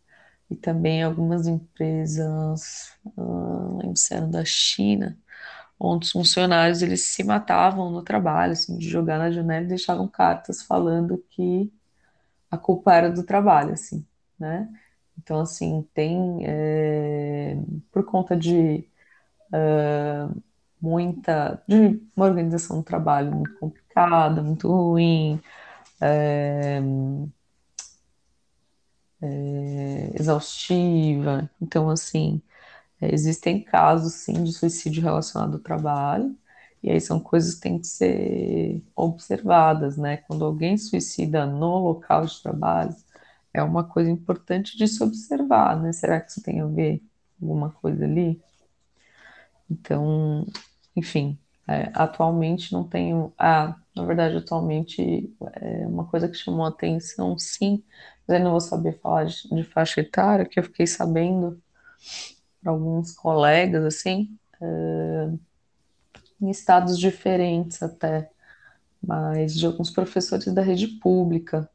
e 0.49 0.55
também 0.55 1.03
algumas 1.03 1.47
empresas, 1.47 2.93
ah, 3.17 3.77
lembro 3.81 3.97
se 3.97 4.19
da 4.27 4.45
China, 4.45 5.17
onde 5.79 6.05
os 6.07 6.11
funcionários 6.11 6.81
eles 6.81 7.03
se 7.03 7.23
matavam 7.23 7.91
no 7.91 8.03
trabalho, 8.03 8.53
assim, 8.53 8.77
de 8.77 8.89
jogar 8.89 9.19
na 9.19 9.31
janela 9.31 9.65
e 9.65 9.69
deixavam 9.69 10.07
cartas 10.07 10.63
falando 10.63 11.17
que 11.31 11.71
a 12.51 12.57
culpa 12.57 12.93
era 12.95 13.11
do 13.11 13.23
trabalho, 13.25 13.73
assim, 13.73 14.05
né? 14.39 14.69
Então, 15.17 15.41
assim, 15.41 15.87
tem, 15.93 16.39
é, 16.45 17.57
por 17.91 18.05
conta 18.05 18.35
de 18.37 18.87
uh, 19.53 20.43
muita 20.83 21.63
de 21.67 22.01
uma 22.15 22.25
organização 22.25 22.77
do 22.79 22.83
trabalho 22.83 23.31
muito 23.33 23.57
complicada, 23.57 24.43
muito 24.43 24.67
ruim, 24.69 25.39
é, 26.01 26.81
é, 29.21 30.11
exaustiva. 30.19 31.49
Então, 31.61 31.89
assim, 31.89 32.41
é, 33.01 33.13
existem 33.13 33.63
casos, 33.63 34.13
sim, 34.13 34.43
de 34.43 34.53
suicídio 34.53 35.03
relacionado 35.03 35.55
ao 35.55 35.59
trabalho, 35.59 36.35
e 36.83 36.91
aí 36.91 37.01
são 37.01 37.19
coisas 37.19 37.55
que 37.55 37.61
têm 37.61 37.79
que 37.79 37.87
ser 37.87 38.83
observadas, 38.95 39.97
né? 39.97 40.17
Quando 40.17 40.45
alguém 40.45 40.77
suicida 40.77 41.45
no 41.45 41.79
local 41.79 42.25
de 42.25 42.41
trabalho, 42.41 42.95
é 43.53 43.63
uma 43.63 43.83
coisa 43.85 44.09
importante 44.11 44.77
de 44.77 44.87
se 44.87 45.03
observar, 45.03 45.81
né? 45.81 45.93
Será 45.93 46.19
que 46.21 46.31
isso 46.31 46.43
tem 46.43 46.61
a 46.61 46.65
ver 46.67 47.01
alguma 47.41 47.71
coisa 47.71 48.05
ali? 48.05 48.41
Então, 49.69 50.45
enfim, 50.95 51.37
é, 51.67 51.91
atualmente 51.93 52.73
não 52.73 52.83
tenho. 52.87 53.33
Ah, 53.37 53.75
na 53.95 54.05
verdade, 54.05 54.37
atualmente 54.37 55.33
é 55.55 55.87
uma 55.87 56.05
coisa 56.07 56.27
que 56.27 56.35
chamou 56.35 56.65
a 56.65 56.69
atenção, 56.69 57.37
sim, 57.37 57.83
mas 58.27 58.37
eu 58.39 58.43
não 58.43 58.51
vou 58.51 58.61
saber 58.61 58.99
falar 58.99 59.25
de, 59.25 59.49
de 59.49 59.63
faixa 59.63 60.01
etária, 60.01 60.45
que 60.45 60.59
eu 60.59 60.63
fiquei 60.63 60.87
sabendo 60.87 61.61
para 62.61 62.71
alguns 62.71 63.11
colegas, 63.13 63.83
assim, 63.85 64.37
é, 64.61 64.65
em 66.41 66.49
estados 66.49 66.97
diferentes 66.99 67.81
até, 67.81 68.29
mas 69.03 69.55
de 69.55 69.65
alguns 69.65 69.91
professores 69.91 70.45
da 70.53 70.61
rede 70.63 70.87
pública 70.99 71.69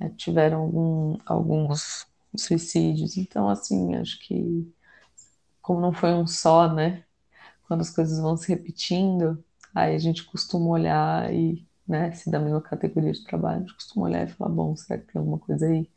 né, 0.00 0.12
tiveram 0.16 0.62
algum, 0.62 1.18
alguns 1.26 2.06
suicídios. 2.36 3.16
Então, 3.18 3.48
assim, 3.48 3.96
acho 3.96 4.18
que 4.20 4.72
como 5.62 5.80
não 5.80 5.92
foi 5.92 6.14
um 6.14 6.26
só, 6.26 6.72
né? 6.72 7.03
Quando 7.66 7.80
as 7.80 7.90
coisas 7.90 8.18
vão 8.18 8.36
se 8.36 8.48
repetindo, 8.48 9.42
aí 9.74 9.94
a 9.94 9.98
gente 9.98 10.24
costuma 10.24 10.70
olhar 10.70 11.32
e, 11.32 11.66
né, 11.86 12.12
se 12.12 12.30
da 12.30 12.38
mesma 12.38 12.60
categoria 12.60 13.12
de 13.12 13.24
trabalho, 13.24 13.56
a 13.56 13.60
gente 13.60 13.74
costuma 13.74 14.06
olhar 14.06 14.24
e 14.26 14.30
falar, 14.30 14.50
bom, 14.50 14.76
será 14.76 15.00
que 15.00 15.12
tem 15.12 15.18
alguma 15.18 15.38
coisa 15.38 15.66
aí? 15.66 15.88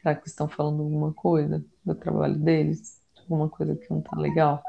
Será 0.00 0.14
que 0.14 0.28
estão 0.28 0.48
falando 0.48 0.82
alguma 0.82 1.12
coisa 1.12 1.64
do 1.84 1.94
trabalho 1.94 2.38
deles? 2.38 3.00
Alguma 3.18 3.48
coisa 3.48 3.76
que 3.76 3.90
não 3.90 4.00
tá 4.00 4.16
legal? 4.16 4.62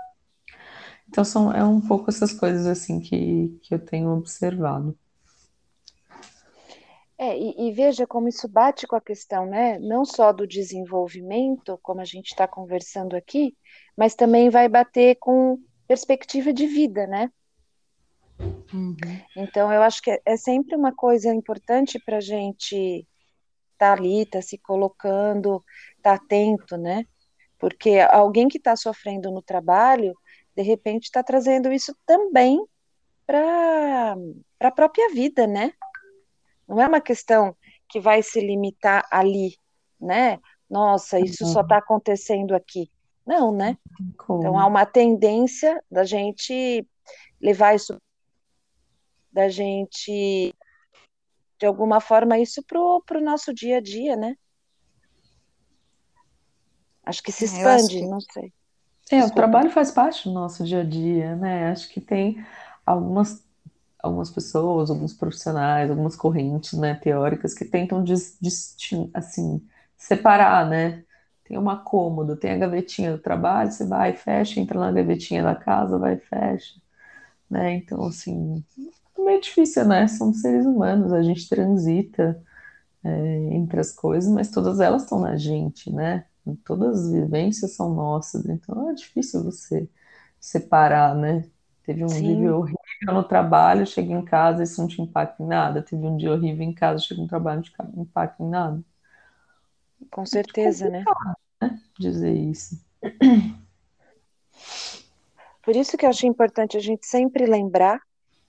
Então 1.07 1.23
são, 1.23 1.51
é 1.53 1.63
um 1.63 1.81
pouco 1.81 2.09
essas 2.09 2.33
coisas 2.33 2.65
assim 2.65 2.99
que, 2.99 3.59
que 3.63 3.73
eu 3.73 3.79
tenho 3.79 4.09
observado. 4.11 4.97
É, 7.17 7.37
e, 7.37 7.67
e, 7.67 7.71
veja 7.71 8.07
como 8.07 8.27
isso 8.27 8.47
bate 8.47 8.87
com 8.87 8.95
a 8.95 9.01
questão, 9.01 9.45
né? 9.45 9.77
Não 9.77 10.03
só 10.03 10.33
do 10.33 10.47
desenvolvimento, 10.47 11.79
como 11.83 12.01
a 12.01 12.05
gente 12.05 12.29
está 12.29 12.47
conversando 12.47 13.15
aqui, 13.15 13.55
mas 13.95 14.15
também 14.15 14.49
vai 14.49 14.67
bater 14.67 15.17
com 15.19 15.59
perspectiva 15.91 16.53
de 16.53 16.67
vida, 16.67 17.05
né? 17.05 17.29
Uhum. 18.73 18.95
Então, 19.35 19.73
eu 19.73 19.81
acho 19.83 20.01
que 20.01 20.09
é, 20.09 20.21
é 20.25 20.37
sempre 20.37 20.73
uma 20.73 20.95
coisa 20.95 21.33
importante 21.33 21.99
para 21.99 22.15
a 22.15 22.21
gente 22.21 23.05
tá 23.77 23.91
ali, 23.91 24.25
tá 24.25 24.41
se 24.41 24.57
colocando, 24.57 25.61
tá 26.01 26.13
atento, 26.13 26.77
né? 26.77 27.05
Porque 27.59 27.99
alguém 28.09 28.47
que 28.47 28.57
está 28.57 28.73
sofrendo 28.73 29.29
no 29.31 29.41
trabalho, 29.41 30.15
de 30.55 30.61
repente 30.61 31.03
está 31.03 31.21
trazendo 31.21 31.73
isso 31.73 31.93
também 32.05 32.65
para 33.27 34.15
a 34.61 34.71
própria 34.71 35.09
vida, 35.09 35.45
né? 35.45 35.73
Não 36.65 36.79
é 36.79 36.87
uma 36.87 37.01
questão 37.01 37.53
que 37.89 37.99
vai 37.99 38.23
se 38.23 38.39
limitar 38.39 39.05
ali, 39.11 39.57
né? 39.99 40.39
Nossa, 40.69 41.19
isso 41.19 41.45
só 41.47 41.59
está 41.59 41.79
acontecendo 41.79 42.55
aqui. 42.55 42.89
Não, 43.31 43.49
né? 43.49 43.77
Como? 44.17 44.41
Então 44.41 44.59
há 44.59 44.67
uma 44.67 44.85
tendência 44.85 45.81
da 45.89 46.03
gente 46.03 46.85
levar 47.39 47.73
isso, 47.73 47.97
da 49.31 49.47
gente, 49.47 50.53
de 51.57 51.65
alguma 51.65 52.01
forma, 52.01 52.37
isso 52.37 52.61
para 52.61 53.17
o 53.17 53.23
nosso 53.23 53.53
dia 53.53 53.77
a 53.77 53.81
dia, 53.81 54.17
né? 54.17 54.35
Acho 57.05 57.23
que 57.23 57.31
se 57.31 57.45
é, 57.45 57.47
expande, 57.47 57.99
que... 57.99 58.05
não 58.05 58.19
sei. 58.19 58.51
É, 59.09 59.23
o 59.23 59.33
trabalho 59.33 59.71
faz 59.71 59.91
parte 59.91 60.27
do 60.27 60.33
nosso 60.33 60.65
dia 60.65 60.81
a 60.81 60.83
dia, 60.83 61.33
né? 61.37 61.71
Acho 61.71 61.87
que 61.87 62.01
tem 62.01 62.45
algumas, 62.85 63.45
algumas 63.97 64.29
pessoas, 64.29 64.89
alguns 64.89 65.13
profissionais, 65.13 65.89
algumas 65.89 66.17
correntes, 66.17 66.73
né, 66.73 66.95
teóricas 66.95 67.53
que 67.53 67.63
tentam 67.63 68.03
dis, 68.03 68.37
assim, 69.13 69.65
separar, 69.95 70.67
né? 70.67 71.05
Tem 71.51 71.59
uma 71.59 71.83
cômoda, 71.83 72.37
tem 72.37 72.53
a 72.53 72.57
gavetinha 72.57 73.11
do 73.17 73.19
trabalho, 73.21 73.69
você 73.71 73.85
vai, 73.85 74.15
fecha, 74.15 74.59
entra 74.61 74.79
na 74.79 74.89
gavetinha 74.93 75.43
da 75.43 75.53
casa, 75.53 75.99
vai, 75.99 76.17
fecha, 76.17 76.75
né? 77.49 77.73
Então, 77.75 78.05
assim, 78.07 78.63
é 79.17 79.21
meio 79.23 79.41
difícil, 79.41 79.85
né? 79.87 80.07
Somos 80.07 80.41
seres 80.41 80.65
humanos, 80.65 81.13
a 81.13 81.23
gente 81.23 81.49
transita 81.49 82.41
é, 83.03 83.09
entre 83.55 83.79
as 83.79 83.91
coisas, 83.93 84.31
mas 84.31 84.51
todas 84.51 84.79
elas 84.79 85.03
estão 85.03 85.19
na 85.19 85.35
gente, 85.37 85.91
né? 85.91 86.25
Todas 86.65 87.05
as 87.05 87.11
vivências 87.11 87.75
são 87.75 87.93
nossas, 87.93 88.45
então 88.47 88.89
é 88.89 88.93
difícil 88.95 89.43
você 89.43 89.89
separar, 90.39 91.15
né? 91.15 91.49
Teve 91.83 92.05
um 92.05 92.19
Sim. 92.19 92.21
dia 92.21 92.55
horrível 92.55 92.77
no 93.13 93.23
trabalho, 93.23 93.85
chega 93.87 94.13
em 94.13 94.23
casa, 94.25 94.63
isso 94.63 94.81
não 94.81 94.87
te 94.89 95.01
impacta 95.01 95.43
em 95.43 95.47
nada. 95.47 95.81
Teve 95.83 96.05
um 96.07 96.17
dia 96.17 96.31
horrível 96.33 96.63
em 96.63 96.73
casa, 96.73 97.03
chega 97.03 97.21
no 97.21 97.27
trabalho, 97.27 97.57
não 97.57 97.63
te 97.63 98.01
impacta 98.09 98.43
em 98.43 98.49
nada. 98.49 98.83
Com 100.11 100.25
certeza, 100.27 100.87
né? 100.87 101.09
Dizer 102.01 102.33
isso. 102.33 102.83
Por 105.61 105.75
isso 105.75 105.95
que 105.95 106.05
eu 106.05 106.09
acho 106.09 106.25
importante 106.25 106.75
a 106.75 106.79
gente 106.79 107.05
sempre 107.05 107.45
lembrar 107.45 108.01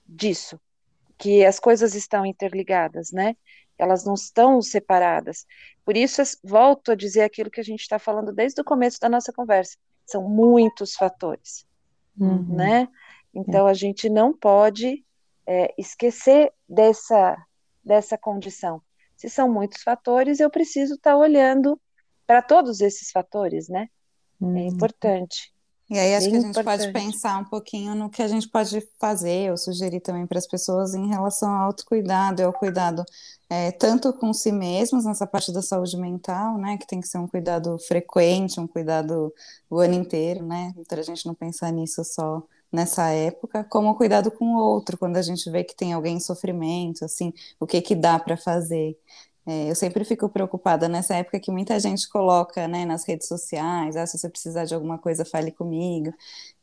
disso, 0.07 0.59
que 1.19 1.45
as 1.45 1.59
coisas 1.59 1.93
estão 1.93 2.25
interligadas, 2.25 3.11
né? 3.11 3.37
Elas 3.77 4.03
não 4.03 4.15
estão 4.15 4.59
separadas. 4.59 5.45
Por 5.85 5.95
isso, 5.95 6.23
volto 6.43 6.91
a 6.91 6.95
dizer 6.95 7.21
aquilo 7.21 7.51
que 7.51 7.59
a 7.59 7.63
gente 7.63 7.81
está 7.81 7.99
falando 7.99 8.33
desde 8.33 8.59
o 8.59 8.65
começo 8.65 8.99
da 8.99 9.07
nossa 9.07 9.31
conversa. 9.31 9.77
São 10.03 10.27
muitos 10.27 10.95
fatores, 10.95 11.63
uhum. 12.19 12.55
né? 12.55 12.87
Então, 13.33 13.67
a 13.67 13.73
gente 13.75 14.09
não 14.09 14.33
pode 14.35 15.05
é, 15.45 15.71
esquecer 15.77 16.51
dessa, 16.67 17.37
dessa 17.83 18.17
condição. 18.17 18.81
Se 19.15 19.29
são 19.29 19.47
muitos 19.47 19.83
fatores, 19.83 20.39
eu 20.39 20.49
preciso 20.49 20.95
estar 20.95 21.11
tá 21.11 21.17
olhando 21.17 21.79
para 22.25 22.41
todos 22.41 22.81
esses 22.81 23.11
fatores, 23.11 23.67
né? 23.69 23.87
É 24.41 24.45
uhum. 24.45 24.57
É 24.57 24.65
importante. 24.67 25.53
E 25.89 25.99
aí 25.99 26.15
acho 26.15 26.25
Bem 26.25 26.31
que 26.31 26.37
a 26.37 26.41
gente 26.41 26.59
importante. 26.59 26.79
pode 26.79 26.93
pensar 26.93 27.37
um 27.39 27.45
pouquinho 27.45 27.93
no 27.93 28.09
que 28.09 28.23
a 28.23 28.27
gente 28.27 28.47
pode 28.47 28.81
fazer 28.99 29.51
ou 29.51 29.57
sugerir 29.57 29.99
também 29.99 30.25
para 30.25 30.39
as 30.39 30.47
pessoas 30.47 30.95
em 30.95 31.07
relação 31.07 31.51
ao 31.51 31.67
autocuidado 31.67 32.41
e 32.41 32.45
ao 32.45 32.53
cuidado 32.53 33.03
é, 33.53 33.71
tanto 33.71 34.11
com 34.13 34.33
si 34.33 34.51
mesmos 34.51 35.05
nessa 35.05 35.27
parte 35.27 35.51
da 35.53 35.61
saúde 35.61 35.95
mental, 35.95 36.57
né, 36.57 36.75
que 36.75 36.87
tem 36.87 36.99
que 36.99 37.07
ser 37.07 37.19
um 37.19 37.27
cuidado 37.27 37.77
frequente, 37.77 38.59
um 38.59 38.65
cuidado 38.65 39.31
o 39.69 39.77
ano 39.77 39.93
inteiro, 39.93 40.43
né, 40.43 40.73
para 40.87 41.01
a 41.01 41.03
gente 41.03 41.27
não 41.27 41.35
pensar 41.35 41.71
nisso 41.71 42.03
só 42.03 42.41
nessa 42.71 43.09
época, 43.09 43.63
como 43.65 43.89
o 43.89 43.95
cuidado 43.95 44.31
com 44.31 44.55
o 44.55 44.57
outro, 44.57 44.97
quando 44.97 45.17
a 45.17 45.21
gente 45.21 45.47
vê 45.51 45.63
que 45.63 45.75
tem 45.75 45.93
alguém 45.93 46.15
em 46.15 46.19
sofrimento, 46.19 47.05
assim, 47.05 47.31
o 47.59 47.67
que 47.67 47.79
que 47.79 47.93
dá 47.93 48.17
para 48.17 48.35
fazer. 48.35 48.97
É, 49.45 49.69
eu 49.69 49.75
sempre 49.75 50.05
fico 50.05 50.29
preocupada 50.29 50.87
nessa 50.87 51.15
época 51.15 51.39
que 51.39 51.51
muita 51.51 51.77
gente 51.79 52.07
coloca 52.07 52.65
né, 52.67 52.85
nas 52.85 53.03
redes 53.05 53.27
sociais, 53.27 53.97
ah, 53.97 54.05
se 54.07 54.17
você 54.17 54.29
precisar 54.29 54.63
de 54.63 54.73
alguma 54.73 54.97
coisa, 54.97 55.25
fale 55.25 55.51
comigo. 55.51 56.13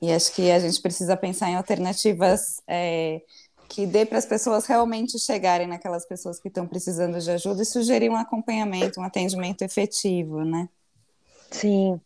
E 0.00 0.10
acho 0.10 0.32
que 0.32 0.50
a 0.50 0.58
gente 0.58 0.80
precisa 0.80 1.16
pensar 1.16 1.50
em 1.50 1.56
alternativas 1.56 2.62
é, 2.66 3.20
que 3.68 3.86
dê 3.86 4.06
para 4.06 4.18
as 4.18 4.24
pessoas 4.24 4.66
realmente 4.66 5.18
chegarem 5.18 5.66
naquelas 5.66 6.06
pessoas 6.06 6.40
que 6.40 6.48
estão 6.48 6.66
precisando 6.66 7.20
de 7.20 7.30
ajuda 7.30 7.62
e 7.62 7.66
sugerir 7.66 8.10
um 8.10 8.16
acompanhamento, 8.16 8.98
um 8.98 9.04
atendimento 9.04 9.62
efetivo, 9.62 10.42
né? 10.42 10.68
Sim. 11.50 12.00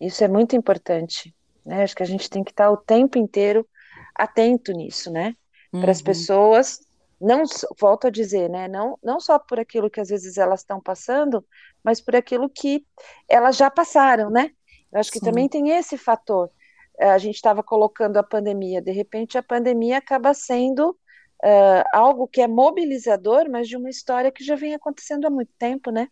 Isso 0.00 0.22
é 0.22 0.28
muito 0.28 0.54
importante. 0.54 1.34
Né? 1.64 1.82
Acho 1.82 1.96
que 1.96 2.02
a 2.02 2.06
gente 2.06 2.28
tem 2.28 2.44
que 2.44 2.50
estar 2.50 2.70
o 2.70 2.76
tempo 2.76 3.18
inteiro 3.18 3.66
atento 4.14 4.72
nisso, 4.72 5.10
né? 5.10 5.34
Para 5.72 5.90
as 5.90 5.98
uhum. 5.98 6.04
pessoas 6.04 6.85
não 7.20 7.44
volto 7.80 8.06
a 8.06 8.10
dizer, 8.10 8.48
né, 8.50 8.68
não, 8.68 8.98
não 9.02 9.18
só 9.18 9.38
por 9.38 9.58
aquilo 9.58 9.90
que 9.90 10.00
às 10.00 10.08
vezes 10.08 10.36
elas 10.36 10.60
estão 10.60 10.80
passando, 10.80 11.44
mas 11.82 12.00
por 12.00 12.14
aquilo 12.14 12.48
que 12.48 12.86
elas 13.28 13.56
já 13.56 13.70
passaram, 13.70 14.30
né? 14.30 14.50
Eu 14.92 15.00
acho 15.00 15.10
que 15.10 15.18
Sim. 15.18 15.24
também 15.24 15.48
tem 15.48 15.70
esse 15.70 15.96
fator. 15.96 16.50
Eh, 16.98 17.10
a 17.10 17.18
gente 17.18 17.36
estava 17.36 17.62
colocando 17.62 18.16
a 18.18 18.22
pandemia, 18.22 18.82
de 18.82 18.92
repente 18.92 19.38
a 19.38 19.42
pandemia 19.42 19.98
acaba 19.98 20.32
sendo 20.34 20.90
uh, 20.90 21.84
algo 21.92 22.28
que 22.28 22.40
é 22.40 22.48
mobilizador, 22.48 23.48
mas 23.50 23.68
de 23.68 23.76
uma 23.76 23.90
história 23.90 24.30
que 24.30 24.44
já 24.44 24.54
vem 24.54 24.74
acontecendo 24.74 25.26
há 25.26 25.30
muito 25.30 25.52
tempo, 25.58 25.90
né? 25.90 26.08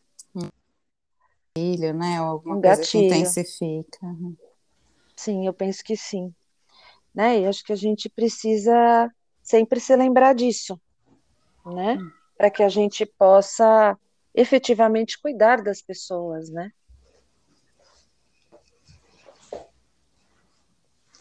Gatilho, 1.56 1.94
né? 1.94 2.20
Ou 2.20 2.26
alguma 2.28 2.56
um 2.56 2.60
coisa 2.60 2.76
gatilho. 2.76 3.08
que 3.08 3.14
intensifica. 3.14 3.98
Sim, 5.16 5.46
eu 5.46 5.54
penso 5.54 5.84
que 5.84 5.96
sim. 5.96 6.34
Né? 7.14 7.40
E 7.40 7.46
acho 7.46 7.64
que 7.64 7.72
a 7.72 7.76
gente 7.76 8.08
precisa 8.08 9.08
sempre 9.40 9.78
se 9.78 9.94
lembrar 9.94 10.34
disso 10.34 10.80
né? 11.64 11.94
Hum. 11.94 12.10
Para 12.36 12.50
que 12.50 12.62
a 12.62 12.68
gente 12.68 13.06
possa 13.06 13.96
efetivamente 14.34 15.20
cuidar 15.20 15.62
das 15.62 15.80
pessoas, 15.80 16.50
né? 16.50 16.72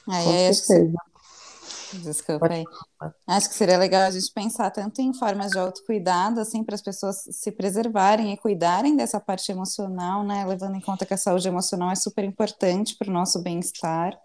Aí, 0.07 0.23
Com 0.25 0.33
é 0.33 0.53
certeza. 0.53 0.97
Desculpa 2.01 2.51
aí. 2.51 2.63
Acho 3.27 3.49
que 3.49 3.55
seria 3.55 3.77
legal 3.77 4.01
a 4.01 4.11
gente 4.11 4.31
pensar 4.33 4.71
tanto 4.71 4.99
em 4.99 5.13
formas 5.13 5.51
de 5.51 5.59
autocuidado, 5.59 6.39
assim, 6.39 6.63
para 6.63 6.75
as 6.75 6.81
pessoas 6.81 7.23
se 7.29 7.51
preservarem 7.51 8.33
e 8.33 8.37
cuidarem 8.37 8.95
dessa 8.95 9.19
parte 9.19 9.51
emocional, 9.51 10.23
né? 10.23 10.45
Levando 10.45 10.75
em 10.75 10.81
conta 10.81 11.05
que 11.05 11.13
a 11.13 11.17
saúde 11.17 11.47
emocional 11.47 11.91
é 11.91 11.95
super 11.95 12.23
importante 12.23 12.95
para 12.97 13.09
o 13.09 13.13
nosso 13.13 13.41
bem-estar. 13.43 14.17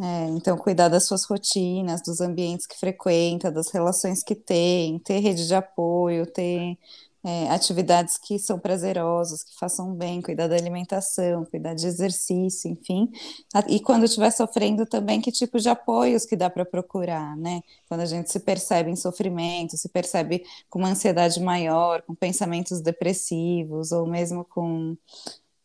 É, 0.00 0.24
então, 0.30 0.56
cuidar 0.56 0.88
das 0.88 1.04
suas 1.04 1.24
rotinas, 1.24 2.02
dos 2.02 2.20
ambientes 2.20 2.66
que 2.66 2.76
frequenta, 2.78 3.50
das 3.50 3.70
relações 3.70 4.24
que 4.24 4.34
tem, 4.34 4.98
ter 4.98 5.20
rede 5.20 5.46
de 5.46 5.54
apoio, 5.54 6.26
ter 6.26 6.76
é, 7.24 7.48
atividades 7.48 8.18
que 8.18 8.38
são 8.38 8.58
prazerosas, 8.58 9.42
que 9.42 9.56
façam 9.58 9.94
bem, 9.94 10.20
cuidar 10.20 10.46
da 10.46 10.56
alimentação, 10.56 11.44
cuidar 11.46 11.74
de 11.74 11.86
exercício, 11.86 12.70
enfim. 12.70 13.10
E 13.68 13.80
quando 13.80 14.04
estiver 14.04 14.30
sofrendo 14.30 14.84
também, 14.84 15.20
que 15.20 15.32
tipo 15.32 15.58
de 15.58 15.68
apoios 15.68 16.26
que 16.26 16.36
dá 16.36 16.50
para 16.50 16.64
procurar, 16.66 17.36
né? 17.36 17.62
Quando 17.88 18.00
a 18.00 18.06
gente 18.06 18.30
se 18.30 18.40
percebe 18.40 18.90
em 18.90 18.96
sofrimento, 18.96 19.76
se 19.76 19.88
percebe 19.88 20.44
com 20.68 20.80
uma 20.80 20.90
ansiedade 20.90 21.40
maior, 21.40 22.02
com 22.02 22.14
pensamentos 22.14 22.80
depressivos, 22.82 23.90
ou 23.90 24.06
mesmo 24.06 24.44
com, 24.44 24.96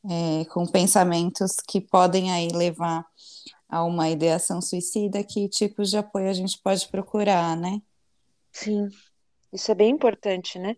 é, 0.09 0.45
com 0.45 0.65
pensamentos 0.65 1.57
que 1.67 1.81
podem 1.81 2.31
aí 2.31 2.47
levar 2.49 3.05
a 3.69 3.83
uma 3.83 4.09
ideação 4.09 4.61
suicida, 4.61 5.23
que 5.23 5.47
tipos 5.47 5.91
de 5.91 5.97
apoio 5.97 6.27
a 6.27 6.33
gente 6.33 6.59
pode 6.61 6.87
procurar, 6.87 7.55
né? 7.55 7.81
Sim, 8.51 8.89
isso 9.53 9.71
é 9.71 9.75
bem 9.75 9.91
importante, 9.91 10.57
né? 10.57 10.75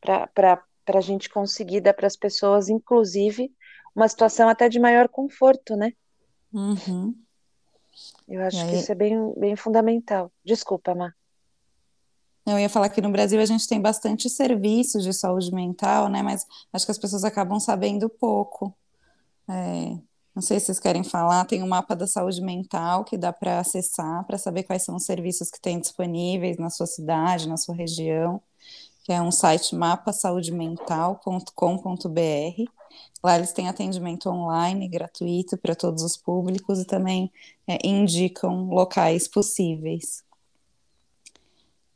Para 0.00 0.62
a 0.86 1.00
gente 1.00 1.28
conseguir 1.28 1.80
dar 1.80 1.94
para 1.94 2.06
as 2.06 2.16
pessoas, 2.16 2.68
inclusive, 2.68 3.52
uma 3.94 4.08
situação 4.08 4.48
até 4.48 4.68
de 4.68 4.78
maior 4.78 5.08
conforto, 5.08 5.76
né? 5.76 5.92
Uhum. 6.52 7.14
Eu 8.28 8.42
acho 8.42 8.58
aí... 8.58 8.70
que 8.70 8.76
isso 8.76 8.92
é 8.92 8.94
bem, 8.94 9.34
bem 9.36 9.56
fundamental. 9.56 10.32
Desculpa, 10.44 10.94
Má. 10.94 11.12
Eu 12.46 12.58
ia 12.58 12.68
falar 12.68 12.88
que 12.88 13.00
no 13.00 13.10
Brasil 13.10 13.40
a 13.40 13.44
gente 13.44 13.68
tem 13.68 13.80
bastante 13.80 14.28
serviços 14.28 15.04
de 15.04 15.12
saúde 15.12 15.54
mental, 15.54 16.08
né? 16.08 16.22
Mas 16.22 16.46
acho 16.72 16.84
que 16.84 16.90
as 16.90 16.98
pessoas 16.98 17.22
acabam 17.22 17.60
sabendo 17.60 18.08
pouco. 18.08 18.76
É, 19.48 19.98
não 20.34 20.42
sei 20.42 20.58
se 20.58 20.66
vocês 20.66 20.80
querem 20.80 21.04
falar, 21.04 21.44
tem 21.44 21.62
um 21.62 21.68
mapa 21.68 21.94
da 21.94 22.06
saúde 22.06 22.40
mental 22.40 23.04
que 23.04 23.18
dá 23.18 23.32
para 23.32 23.60
acessar 23.60 24.24
para 24.26 24.38
saber 24.38 24.62
quais 24.62 24.82
são 24.82 24.96
os 24.96 25.04
serviços 25.04 25.50
que 25.50 25.60
tem 25.60 25.78
disponíveis 25.78 26.56
na 26.56 26.70
sua 26.70 26.86
cidade, 26.86 27.48
na 27.48 27.58
sua 27.58 27.74
região, 27.74 28.40
que 29.04 29.12
é 29.12 29.20
um 29.20 29.30
site 29.30 29.74
mapasaudemental.com.br. 29.74 32.70
Lá 33.22 33.36
eles 33.36 33.52
têm 33.52 33.68
atendimento 33.68 34.30
online 34.30 34.88
gratuito 34.88 35.58
para 35.58 35.74
todos 35.74 36.02
os 36.02 36.16
públicos 36.16 36.80
e 36.80 36.86
também 36.86 37.30
é, 37.66 37.86
indicam 37.86 38.68
locais 38.68 39.28
possíveis. 39.28 40.24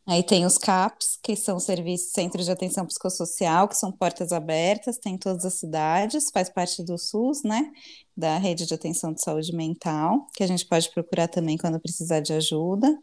Aí 0.08 0.22
tem 0.22 0.46
os 0.46 0.56
CAPs, 0.56 1.18
que 1.20 1.34
são 1.34 1.58
serviços 1.58 2.12
Centros 2.12 2.44
de 2.44 2.52
Atenção 2.52 2.86
Psicossocial, 2.86 3.66
que 3.66 3.76
são 3.76 3.90
portas 3.90 4.30
abertas, 4.30 4.98
tem 4.98 5.14
em 5.14 5.18
todas 5.18 5.44
as 5.44 5.54
cidades, 5.54 6.30
faz 6.30 6.48
parte 6.48 6.84
do 6.84 6.96
SUS, 6.96 7.42
né? 7.42 7.72
Da 8.16 8.38
Rede 8.38 8.66
de 8.66 8.74
Atenção 8.74 9.12
de 9.12 9.20
Saúde 9.20 9.52
Mental, 9.52 10.28
que 10.32 10.44
a 10.44 10.46
gente 10.46 10.64
pode 10.64 10.88
procurar 10.90 11.26
também 11.26 11.58
quando 11.58 11.80
precisar 11.80 12.20
de 12.20 12.32
ajuda. 12.32 12.96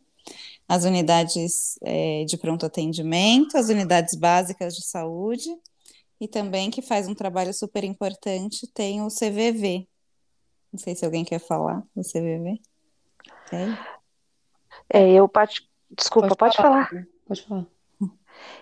As 0.66 0.86
unidades 0.86 1.78
é, 1.84 2.24
de 2.24 2.38
pronto 2.38 2.66
atendimento, 2.66 3.58
as 3.58 3.68
unidades 3.68 4.16
básicas 4.16 4.74
de 4.74 4.86
saúde, 4.86 5.50
e 6.22 6.28
também 6.28 6.72
que 6.72 6.82
faz 6.82 7.06
um 7.06 7.14
trabalho 7.14 7.54
super 7.54 7.84
importante, 7.84 8.66
tem 8.68 9.02
o 9.02 9.10
CVV. 9.10 9.86
Não 10.72 10.80
sei 10.80 10.96
se 10.96 11.04
alguém 11.04 11.26
quer 11.26 11.40
falar 11.40 11.84
do 11.94 12.02
CVV. 12.02 12.62
Tem? 13.50 13.78
É, 14.90 15.12
eu 15.12 15.28
parte 15.28 15.68
Desculpa, 15.96 16.30
pode, 16.30 16.38
pode 16.38 16.58
falar. 16.58 16.90
falar. 16.90 17.08
Pode 17.28 17.42
falar. 17.44 17.68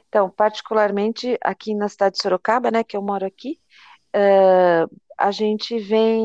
Então, 0.07 0.29
particularmente 0.29 1.37
aqui 1.41 1.73
na 1.73 1.87
cidade 1.87 2.15
de 2.15 2.21
Sorocaba, 2.21 2.69
né, 2.69 2.83
que 2.83 2.97
eu 2.97 3.01
moro 3.01 3.25
aqui, 3.25 3.59
uh, 4.15 4.99
a 5.17 5.31
gente 5.31 5.79
vem 5.79 6.21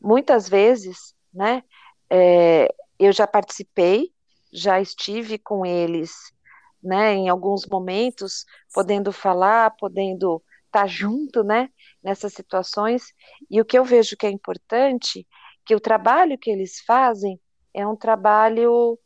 muitas 0.00 0.48
vezes, 0.48 1.14
né, 1.32 1.62
é, 2.10 2.68
eu 2.98 3.12
já 3.12 3.26
participei, 3.26 4.12
já 4.52 4.80
estive 4.80 5.38
com 5.38 5.64
eles, 5.64 6.12
né, 6.82 7.14
em 7.14 7.28
alguns 7.28 7.66
momentos, 7.66 8.44
podendo 8.72 9.10
falar, 9.10 9.70
podendo 9.70 10.42
estar 10.66 10.82
tá 10.82 10.86
junto, 10.86 11.42
né, 11.42 11.70
nessas 12.02 12.34
situações, 12.34 13.12
e 13.50 13.60
o 13.60 13.64
que 13.64 13.78
eu 13.78 13.84
vejo 13.84 14.16
que 14.16 14.26
é 14.26 14.30
importante, 14.30 15.26
que 15.64 15.74
o 15.74 15.80
trabalho 15.80 16.38
que 16.38 16.50
eles 16.50 16.80
fazem 16.86 17.40
é 17.74 17.86
um 17.86 17.96
trabalho 17.96 18.98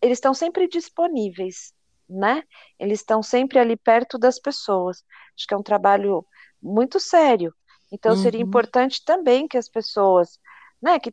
eles 0.00 0.18
estão 0.18 0.34
sempre 0.34 0.68
disponíveis, 0.68 1.72
né? 2.08 2.42
Eles 2.78 3.00
estão 3.00 3.22
sempre 3.22 3.58
ali 3.58 3.76
perto 3.76 4.18
das 4.18 4.38
pessoas. 4.38 5.04
Acho 5.36 5.46
que 5.46 5.54
é 5.54 5.56
um 5.56 5.62
trabalho 5.62 6.24
muito 6.62 7.00
sério. 7.00 7.54
Então 7.92 8.12
uhum. 8.12 8.22
seria 8.22 8.40
importante 8.40 9.04
também 9.04 9.46
que 9.46 9.56
as 9.56 9.68
pessoas, 9.68 10.38
né, 10.82 10.98
que, 10.98 11.12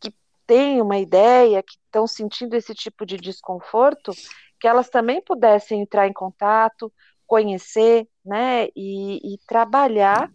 que 0.00 0.14
têm 0.46 0.80
uma 0.80 0.98
ideia, 0.98 1.62
que 1.62 1.76
estão 1.84 2.06
sentindo 2.06 2.54
esse 2.54 2.74
tipo 2.74 3.04
de 3.04 3.16
desconforto, 3.16 4.12
que 4.60 4.68
elas 4.68 4.88
também 4.88 5.20
pudessem 5.20 5.80
entrar 5.80 6.06
em 6.06 6.12
contato, 6.12 6.92
conhecer, 7.26 8.06
né, 8.24 8.68
e, 8.76 9.34
e 9.34 9.38
trabalhar 9.46 10.30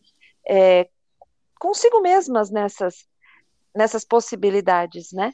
é, 0.49 0.89
consigo 1.59 2.01
mesmas 2.01 2.49
nessas 2.49 3.07
nessas 3.75 4.03
possibilidades, 4.03 5.11
né? 5.11 5.33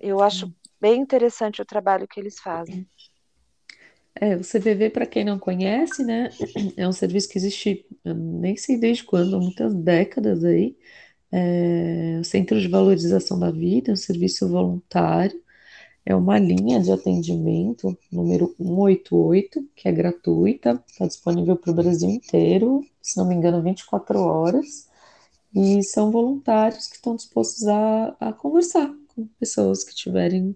Eu 0.00 0.22
acho 0.22 0.50
bem 0.84 1.00
interessante 1.00 1.62
o 1.62 1.64
trabalho 1.64 2.06
que 2.06 2.20
eles 2.20 2.38
fazem. 2.38 2.86
É, 4.14 4.36
o 4.36 4.40
CVV, 4.40 4.90
para 4.90 5.06
quem 5.06 5.24
não 5.24 5.38
conhece, 5.38 6.04
né, 6.04 6.28
é 6.76 6.86
um 6.86 6.92
serviço 6.92 7.26
que 7.30 7.38
existe, 7.38 7.86
nem 8.04 8.54
sei 8.54 8.78
desde 8.78 9.02
quando, 9.02 9.34
há 9.34 9.40
muitas 9.40 9.74
décadas 9.74 10.44
aí, 10.44 10.76
é 11.32 12.18
o 12.20 12.24
Centro 12.24 12.60
de 12.60 12.68
Valorização 12.68 13.38
da 13.38 13.50
Vida, 13.50 13.90
é 13.90 13.94
um 13.94 13.96
serviço 13.96 14.46
voluntário, 14.46 15.42
é 16.04 16.14
uma 16.14 16.38
linha 16.38 16.78
de 16.78 16.92
atendimento, 16.92 17.96
número 18.12 18.54
188, 18.58 19.66
que 19.74 19.88
é 19.88 19.92
gratuita, 19.92 20.84
está 20.86 21.06
disponível 21.06 21.56
para 21.56 21.72
o 21.72 21.74
Brasil 21.74 22.10
inteiro, 22.10 22.84
se 23.00 23.16
não 23.16 23.26
me 23.26 23.34
engano, 23.34 23.62
24 23.62 24.20
horas, 24.20 24.86
e 25.54 25.82
são 25.82 26.10
voluntários 26.10 26.88
que 26.88 26.96
estão 26.96 27.16
dispostos 27.16 27.66
a, 27.66 28.16
a 28.20 28.32
conversar 28.34 28.94
com 29.14 29.26
pessoas 29.38 29.82
que 29.82 29.94
tiverem 29.94 30.54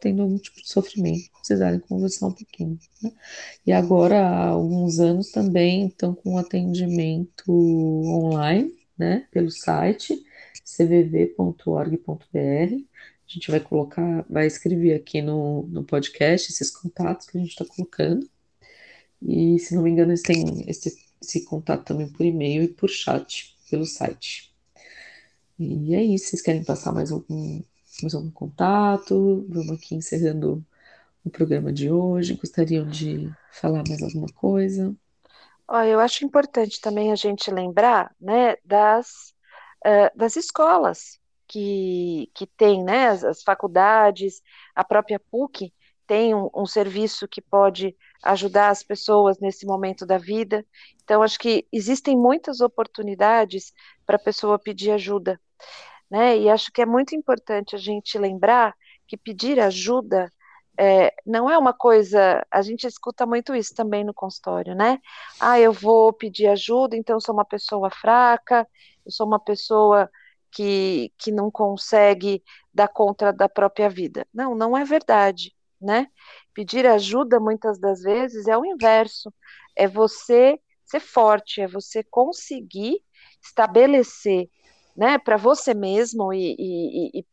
tendo 0.00 0.22
algum 0.22 0.38
tipo 0.38 0.60
de 0.60 0.68
sofrimento, 0.68 1.30
precisarem 1.32 1.80
conversar 1.80 2.26
um 2.28 2.32
pouquinho. 2.32 2.78
Né? 3.02 3.12
E 3.66 3.72
agora, 3.72 4.20
há 4.20 4.48
alguns 4.48 4.98
anos 4.98 5.30
também 5.30 5.88
estão 5.88 6.14
com 6.14 6.38
atendimento 6.38 7.50
online, 7.50 8.72
né, 8.96 9.26
pelo 9.30 9.50
site 9.50 10.14
cvv.org.br. 10.64 12.18
A 12.34 13.32
gente 13.32 13.50
vai 13.50 13.60
colocar, 13.60 14.24
vai 14.28 14.46
escrever 14.46 14.94
aqui 14.94 15.20
no, 15.22 15.66
no 15.68 15.84
podcast 15.84 16.50
esses 16.50 16.70
contatos 16.70 17.26
que 17.26 17.36
a 17.36 17.40
gente 17.40 17.50
está 17.50 17.64
colocando. 17.64 18.28
E, 19.20 19.58
se 19.58 19.74
não 19.74 19.82
me 19.82 19.90
engano, 19.90 20.10
eles 20.10 20.22
têm 20.22 20.64
esse, 20.68 20.96
esse 21.22 21.44
contato 21.44 21.84
também 21.84 22.08
por 22.08 22.24
e-mail 22.24 22.62
e 22.62 22.68
por 22.68 22.88
chat 22.88 23.56
pelo 23.70 23.84
site. 23.84 24.52
E 25.58 25.94
é 25.94 26.02
isso. 26.02 26.26
Vocês 26.26 26.42
querem 26.42 26.64
passar 26.64 26.92
mais 26.92 27.10
algum 27.10 27.60
algum 28.14 28.30
contato? 28.30 29.44
Vamos 29.48 29.72
aqui 29.72 29.94
encerrando 29.94 30.64
o 31.24 31.30
programa 31.30 31.72
de 31.72 31.90
hoje. 31.90 32.34
Gostariam 32.34 32.86
de 32.86 33.30
falar 33.52 33.82
mais 33.88 34.02
alguma 34.02 34.28
coisa? 34.28 34.94
Olha, 35.66 35.88
eu 35.88 36.00
acho 36.00 36.24
importante 36.24 36.80
também 36.80 37.12
a 37.12 37.16
gente 37.16 37.50
lembrar 37.50 38.14
né, 38.20 38.56
das, 38.64 39.34
uh, 39.84 40.16
das 40.16 40.36
escolas 40.36 41.20
que, 41.46 42.30
que 42.34 42.46
tem, 42.46 42.82
né, 42.82 43.08
as, 43.08 43.24
as 43.24 43.42
faculdades, 43.42 44.42
a 44.74 44.82
própria 44.82 45.20
PUC 45.20 45.72
tem 46.06 46.34
um, 46.34 46.48
um, 46.54 46.64
serviço 46.64 47.28
que 47.28 47.42
pode 47.42 47.94
ajudar 48.22 48.70
as 48.70 48.82
pessoas 48.82 49.38
nesse 49.38 49.66
momento 49.66 50.06
da 50.06 50.16
vida. 50.16 50.64
Então, 51.04 51.22
acho 51.22 51.38
que 51.38 51.66
existem 51.70 52.16
muitas 52.16 52.60
oportunidades 52.62 53.74
para 54.06 54.16
a 54.16 54.18
pessoa 54.18 54.58
pedir 54.58 54.90
ajuda 54.90 55.38
né? 56.10 56.38
E 56.38 56.48
acho 56.48 56.72
que 56.72 56.82
é 56.82 56.86
muito 56.86 57.14
importante 57.14 57.74
a 57.74 57.78
gente 57.78 58.18
lembrar 58.18 58.74
que 59.06 59.16
pedir 59.16 59.58
ajuda 59.60 60.32
é, 60.78 61.12
não 61.26 61.50
é 61.50 61.58
uma 61.58 61.72
coisa. 61.72 62.46
A 62.50 62.62
gente 62.62 62.86
escuta 62.86 63.26
muito 63.26 63.54
isso 63.54 63.74
também 63.74 64.04
no 64.04 64.14
consultório, 64.14 64.74
né? 64.74 65.00
Ah, 65.40 65.58
eu 65.58 65.72
vou 65.72 66.12
pedir 66.12 66.46
ajuda, 66.46 66.96
então 66.96 67.16
eu 67.16 67.20
sou 67.20 67.34
uma 67.34 67.44
pessoa 67.44 67.90
fraca, 67.90 68.66
eu 69.04 69.10
sou 69.10 69.26
uma 69.26 69.40
pessoa 69.40 70.08
que, 70.52 71.12
que 71.18 71.32
não 71.32 71.50
consegue 71.50 72.42
dar 72.72 72.88
conta 72.88 73.32
da 73.32 73.48
própria 73.48 73.88
vida. 73.90 74.26
Não, 74.32 74.54
não 74.54 74.76
é 74.76 74.84
verdade, 74.84 75.52
né? 75.80 76.06
Pedir 76.54 76.86
ajuda, 76.86 77.40
muitas 77.40 77.78
das 77.78 78.02
vezes, 78.02 78.46
é 78.46 78.56
o 78.56 78.64
inverso. 78.64 79.32
É 79.76 79.88
você 79.88 80.60
ser 80.84 81.00
forte, 81.00 81.60
é 81.60 81.66
você 81.66 82.02
conseguir 82.04 83.00
estabelecer 83.42 84.48
né, 84.98 85.16
para 85.16 85.36
você 85.36 85.72
mesmo 85.74 86.32
e, 86.32 86.56
e, 86.58 87.20
e 87.20 87.26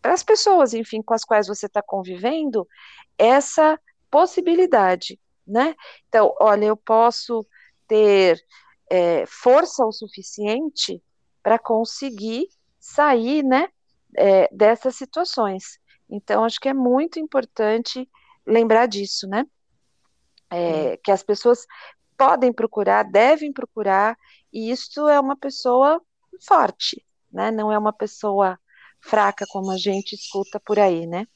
para 0.00 0.14
as 0.14 0.22
pessoas, 0.22 0.72
enfim, 0.72 1.02
com 1.02 1.12
as 1.12 1.22
quais 1.22 1.46
você 1.46 1.66
está 1.66 1.82
convivendo, 1.82 2.66
essa 3.18 3.78
possibilidade, 4.10 5.20
né? 5.46 5.74
Então, 6.08 6.34
olha, 6.40 6.64
eu 6.64 6.76
posso 6.78 7.46
ter 7.86 8.42
é, 8.88 9.26
força 9.26 9.84
o 9.84 9.92
suficiente 9.92 11.02
para 11.42 11.58
conseguir 11.58 12.48
sair, 12.78 13.44
né, 13.44 13.68
é, 14.16 14.48
dessas 14.50 14.96
situações. 14.96 15.78
Então, 16.08 16.42
acho 16.42 16.58
que 16.58 16.70
é 16.70 16.74
muito 16.74 17.20
importante 17.20 18.08
lembrar 18.46 18.86
disso, 18.86 19.28
né? 19.28 19.44
É, 20.50 20.96
que 21.04 21.12
as 21.12 21.22
pessoas 21.22 21.66
podem 22.16 22.50
procurar, 22.50 23.02
devem 23.02 23.52
procurar, 23.52 24.16
e 24.50 24.70
isto 24.70 25.06
é 25.06 25.20
uma 25.20 25.36
pessoa 25.36 26.00
forte, 26.40 27.04
né? 27.32 27.50
Não 27.50 27.72
é 27.72 27.78
uma 27.78 27.92
pessoa 27.92 28.58
fraca 29.00 29.44
como 29.48 29.70
a 29.70 29.78
gente 29.78 30.14
escuta 30.14 30.60
por 30.60 30.78
aí, 30.78 31.06
né? 31.06 31.26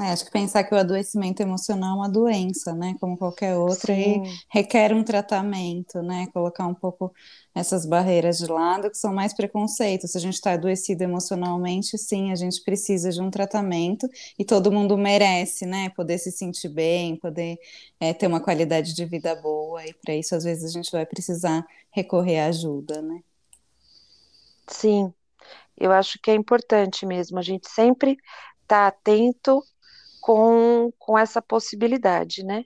É, 0.00 0.12
acho 0.12 0.24
que 0.24 0.30
pensar 0.30 0.62
que 0.62 0.72
o 0.72 0.78
adoecimento 0.78 1.42
emocional 1.42 1.94
é 1.94 1.96
uma 1.96 2.08
doença, 2.08 2.72
né? 2.72 2.94
Como 3.00 3.16
qualquer 3.16 3.56
outra, 3.56 3.92
sim. 3.94 4.22
e 4.22 4.38
requer 4.48 4.94
um 4.94 5.02
tratamento, 5.02 6.00
né? 6.02 6.28
Colocar 6.32 6.66
um 6.66 6.74
pouco 6.74 7.12
essas 7.54 7.84
barreiras 7.84 8.38
de 8.38 8.46
lado, 8.46 8.90
que 8.90 8.96
são 8.96 9.12
mais 9.12 9.34
preconceitos. 9.34 10.12
Se 10.12 10.18
a 10.18 10.20
gente 10.20 10.34
está 10.34 10.52
adoecido 10.52 11.02
emocionalmente, 11.02 11.98
sim, 11.98 12.30
a 12.30 12.36
gente 12.36 12.62
precisa 12.62 13.10
de 13.10 13.20
um 13.20 13.30
tratamento 13.30 14.08
e 14.38 14.44
todo 14.44 14.70
mundo 14.70 14.96
merece, 14.96 15.66
né? 15.66 15.88
Poder 15.90 16.18
se 16.18 16.30
sentir 16.30 16.68
bem, 16.68 17.16
poder 17.16 17.58
é, 17.98 18.12
ter 18.12 18.28
uma 18.28 18.40
qualidade 18.40 18.94
de 18.94 19.04
vida 19.04 19.34
boa, 19.34 19.84
e 19.84 19.92
para 19.94 20.14
isso, 20.14 20.34
às 20.34 20.44
vezes, 20.44 20.64
a 20.64 20.72
gente 20.72 20.92
vai 20.92 21.04
precisar 21.06 21.66
recorrer 21.90 22.38
à 22.38 22.46
ajuda, 22.46 23.02
né? 23.02 23.20
Sim, 24.68 25.12
eu 25.76 25.90
acho 25.92 26.18
que 26.22 26.30
é 26.30 26.34
importante 26.34 27.06
mesmo 27.06 27.38
a 27.38 27.42
gente 27.42 27.68
sempre 27.68 28.12
estar 28.62 28.66
tá 28.66 28.86
atento 28.88 29.62
com, 30.20 30.92
com 30.98 31.18
essa 31.18 31.40
possibilidade, 31.40 32.44
né? 32.44 32.64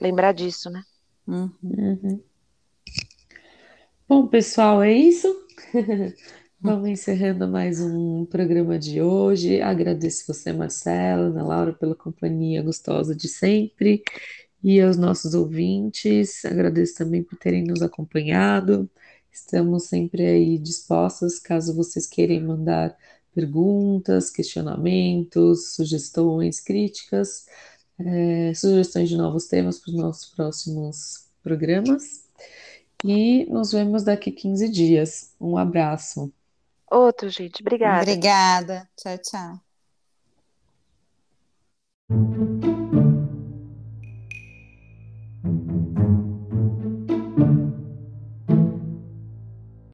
Lembrar 0.00 0.32
disso, 0.32 0.70
né? 0.70 0.82
Uhum. 1.26 1.50
Uhum. 1.62 2.22
Bom, 4.08 4.26
pessoal, 4.26 4.82
é 4.82 4.92
isso. 4.92 5.28
Vamos 6.60 6.88
encerrando 6.88 7.46
mais 7.46 7.80
um 7.80 8.26
programa 8.26 8.78
de 8.78 9.00
hoje. 9.00 9.60
Agradeço 9.60 10.24
você, 10.26 10.52
Marcela, 10.52 11.26
Ana 11.26 11.44
Laura, 11.44 11.72
pela 11.72 11.94
companhia 11.94 12.62
gostosa 12.62 13.14
de 13.14 13.28
sempre 13.28 14.02
e 14.62 14.80
aos 14.80 14.96
nossos 14.96 15.34
ouvintes. 15.34 16.44
Agradeço 16.44 16.96
também 16.96 17.22
por 17.22 17.38
terem 17.38 17.64
nos 17.64 17.82
acompanhado. 17.82 18.90
Estamos 19.32 19.84
sempre 19.84 20.26
aí 20.26 20.58
dispostos, 20.58 21.38
caso 21.38 21.74
vocês 21.74 22.06
queiram 22.06 22.46
mandar 22.46 22.96
perguntas, 23.34 24.30
questionamentos, 24.30 25.74
sugestões, 25.74 26.60
críticas, 26.60 27.46
é, 27.98 28.52
sugestões 28.54 29.08
de 29.08 29.16
novos 29.16 29.46
temas 29.46 29.78
para 29.78 29.90
os 29.90 29.96
nossos 29.96 30.34
próximos 30.34 31.28
programas. 31.42 32.24
E 33.04 33.46
nos 33.46 33.72
vemos 33.72 34.02
daqui 34.02 34.32
15 34.32 34.68
dias. 34.68 35.32
Um 35.40 35.56
abraço. 35.56 36.32
Outro, 36.90 37.28
gente. 37.28 37.60
Obrigada. 37.60 38.02
Obrigada. 38.02 38.88
Tchau, 38.96 39.18
tchau. 42.10 42.67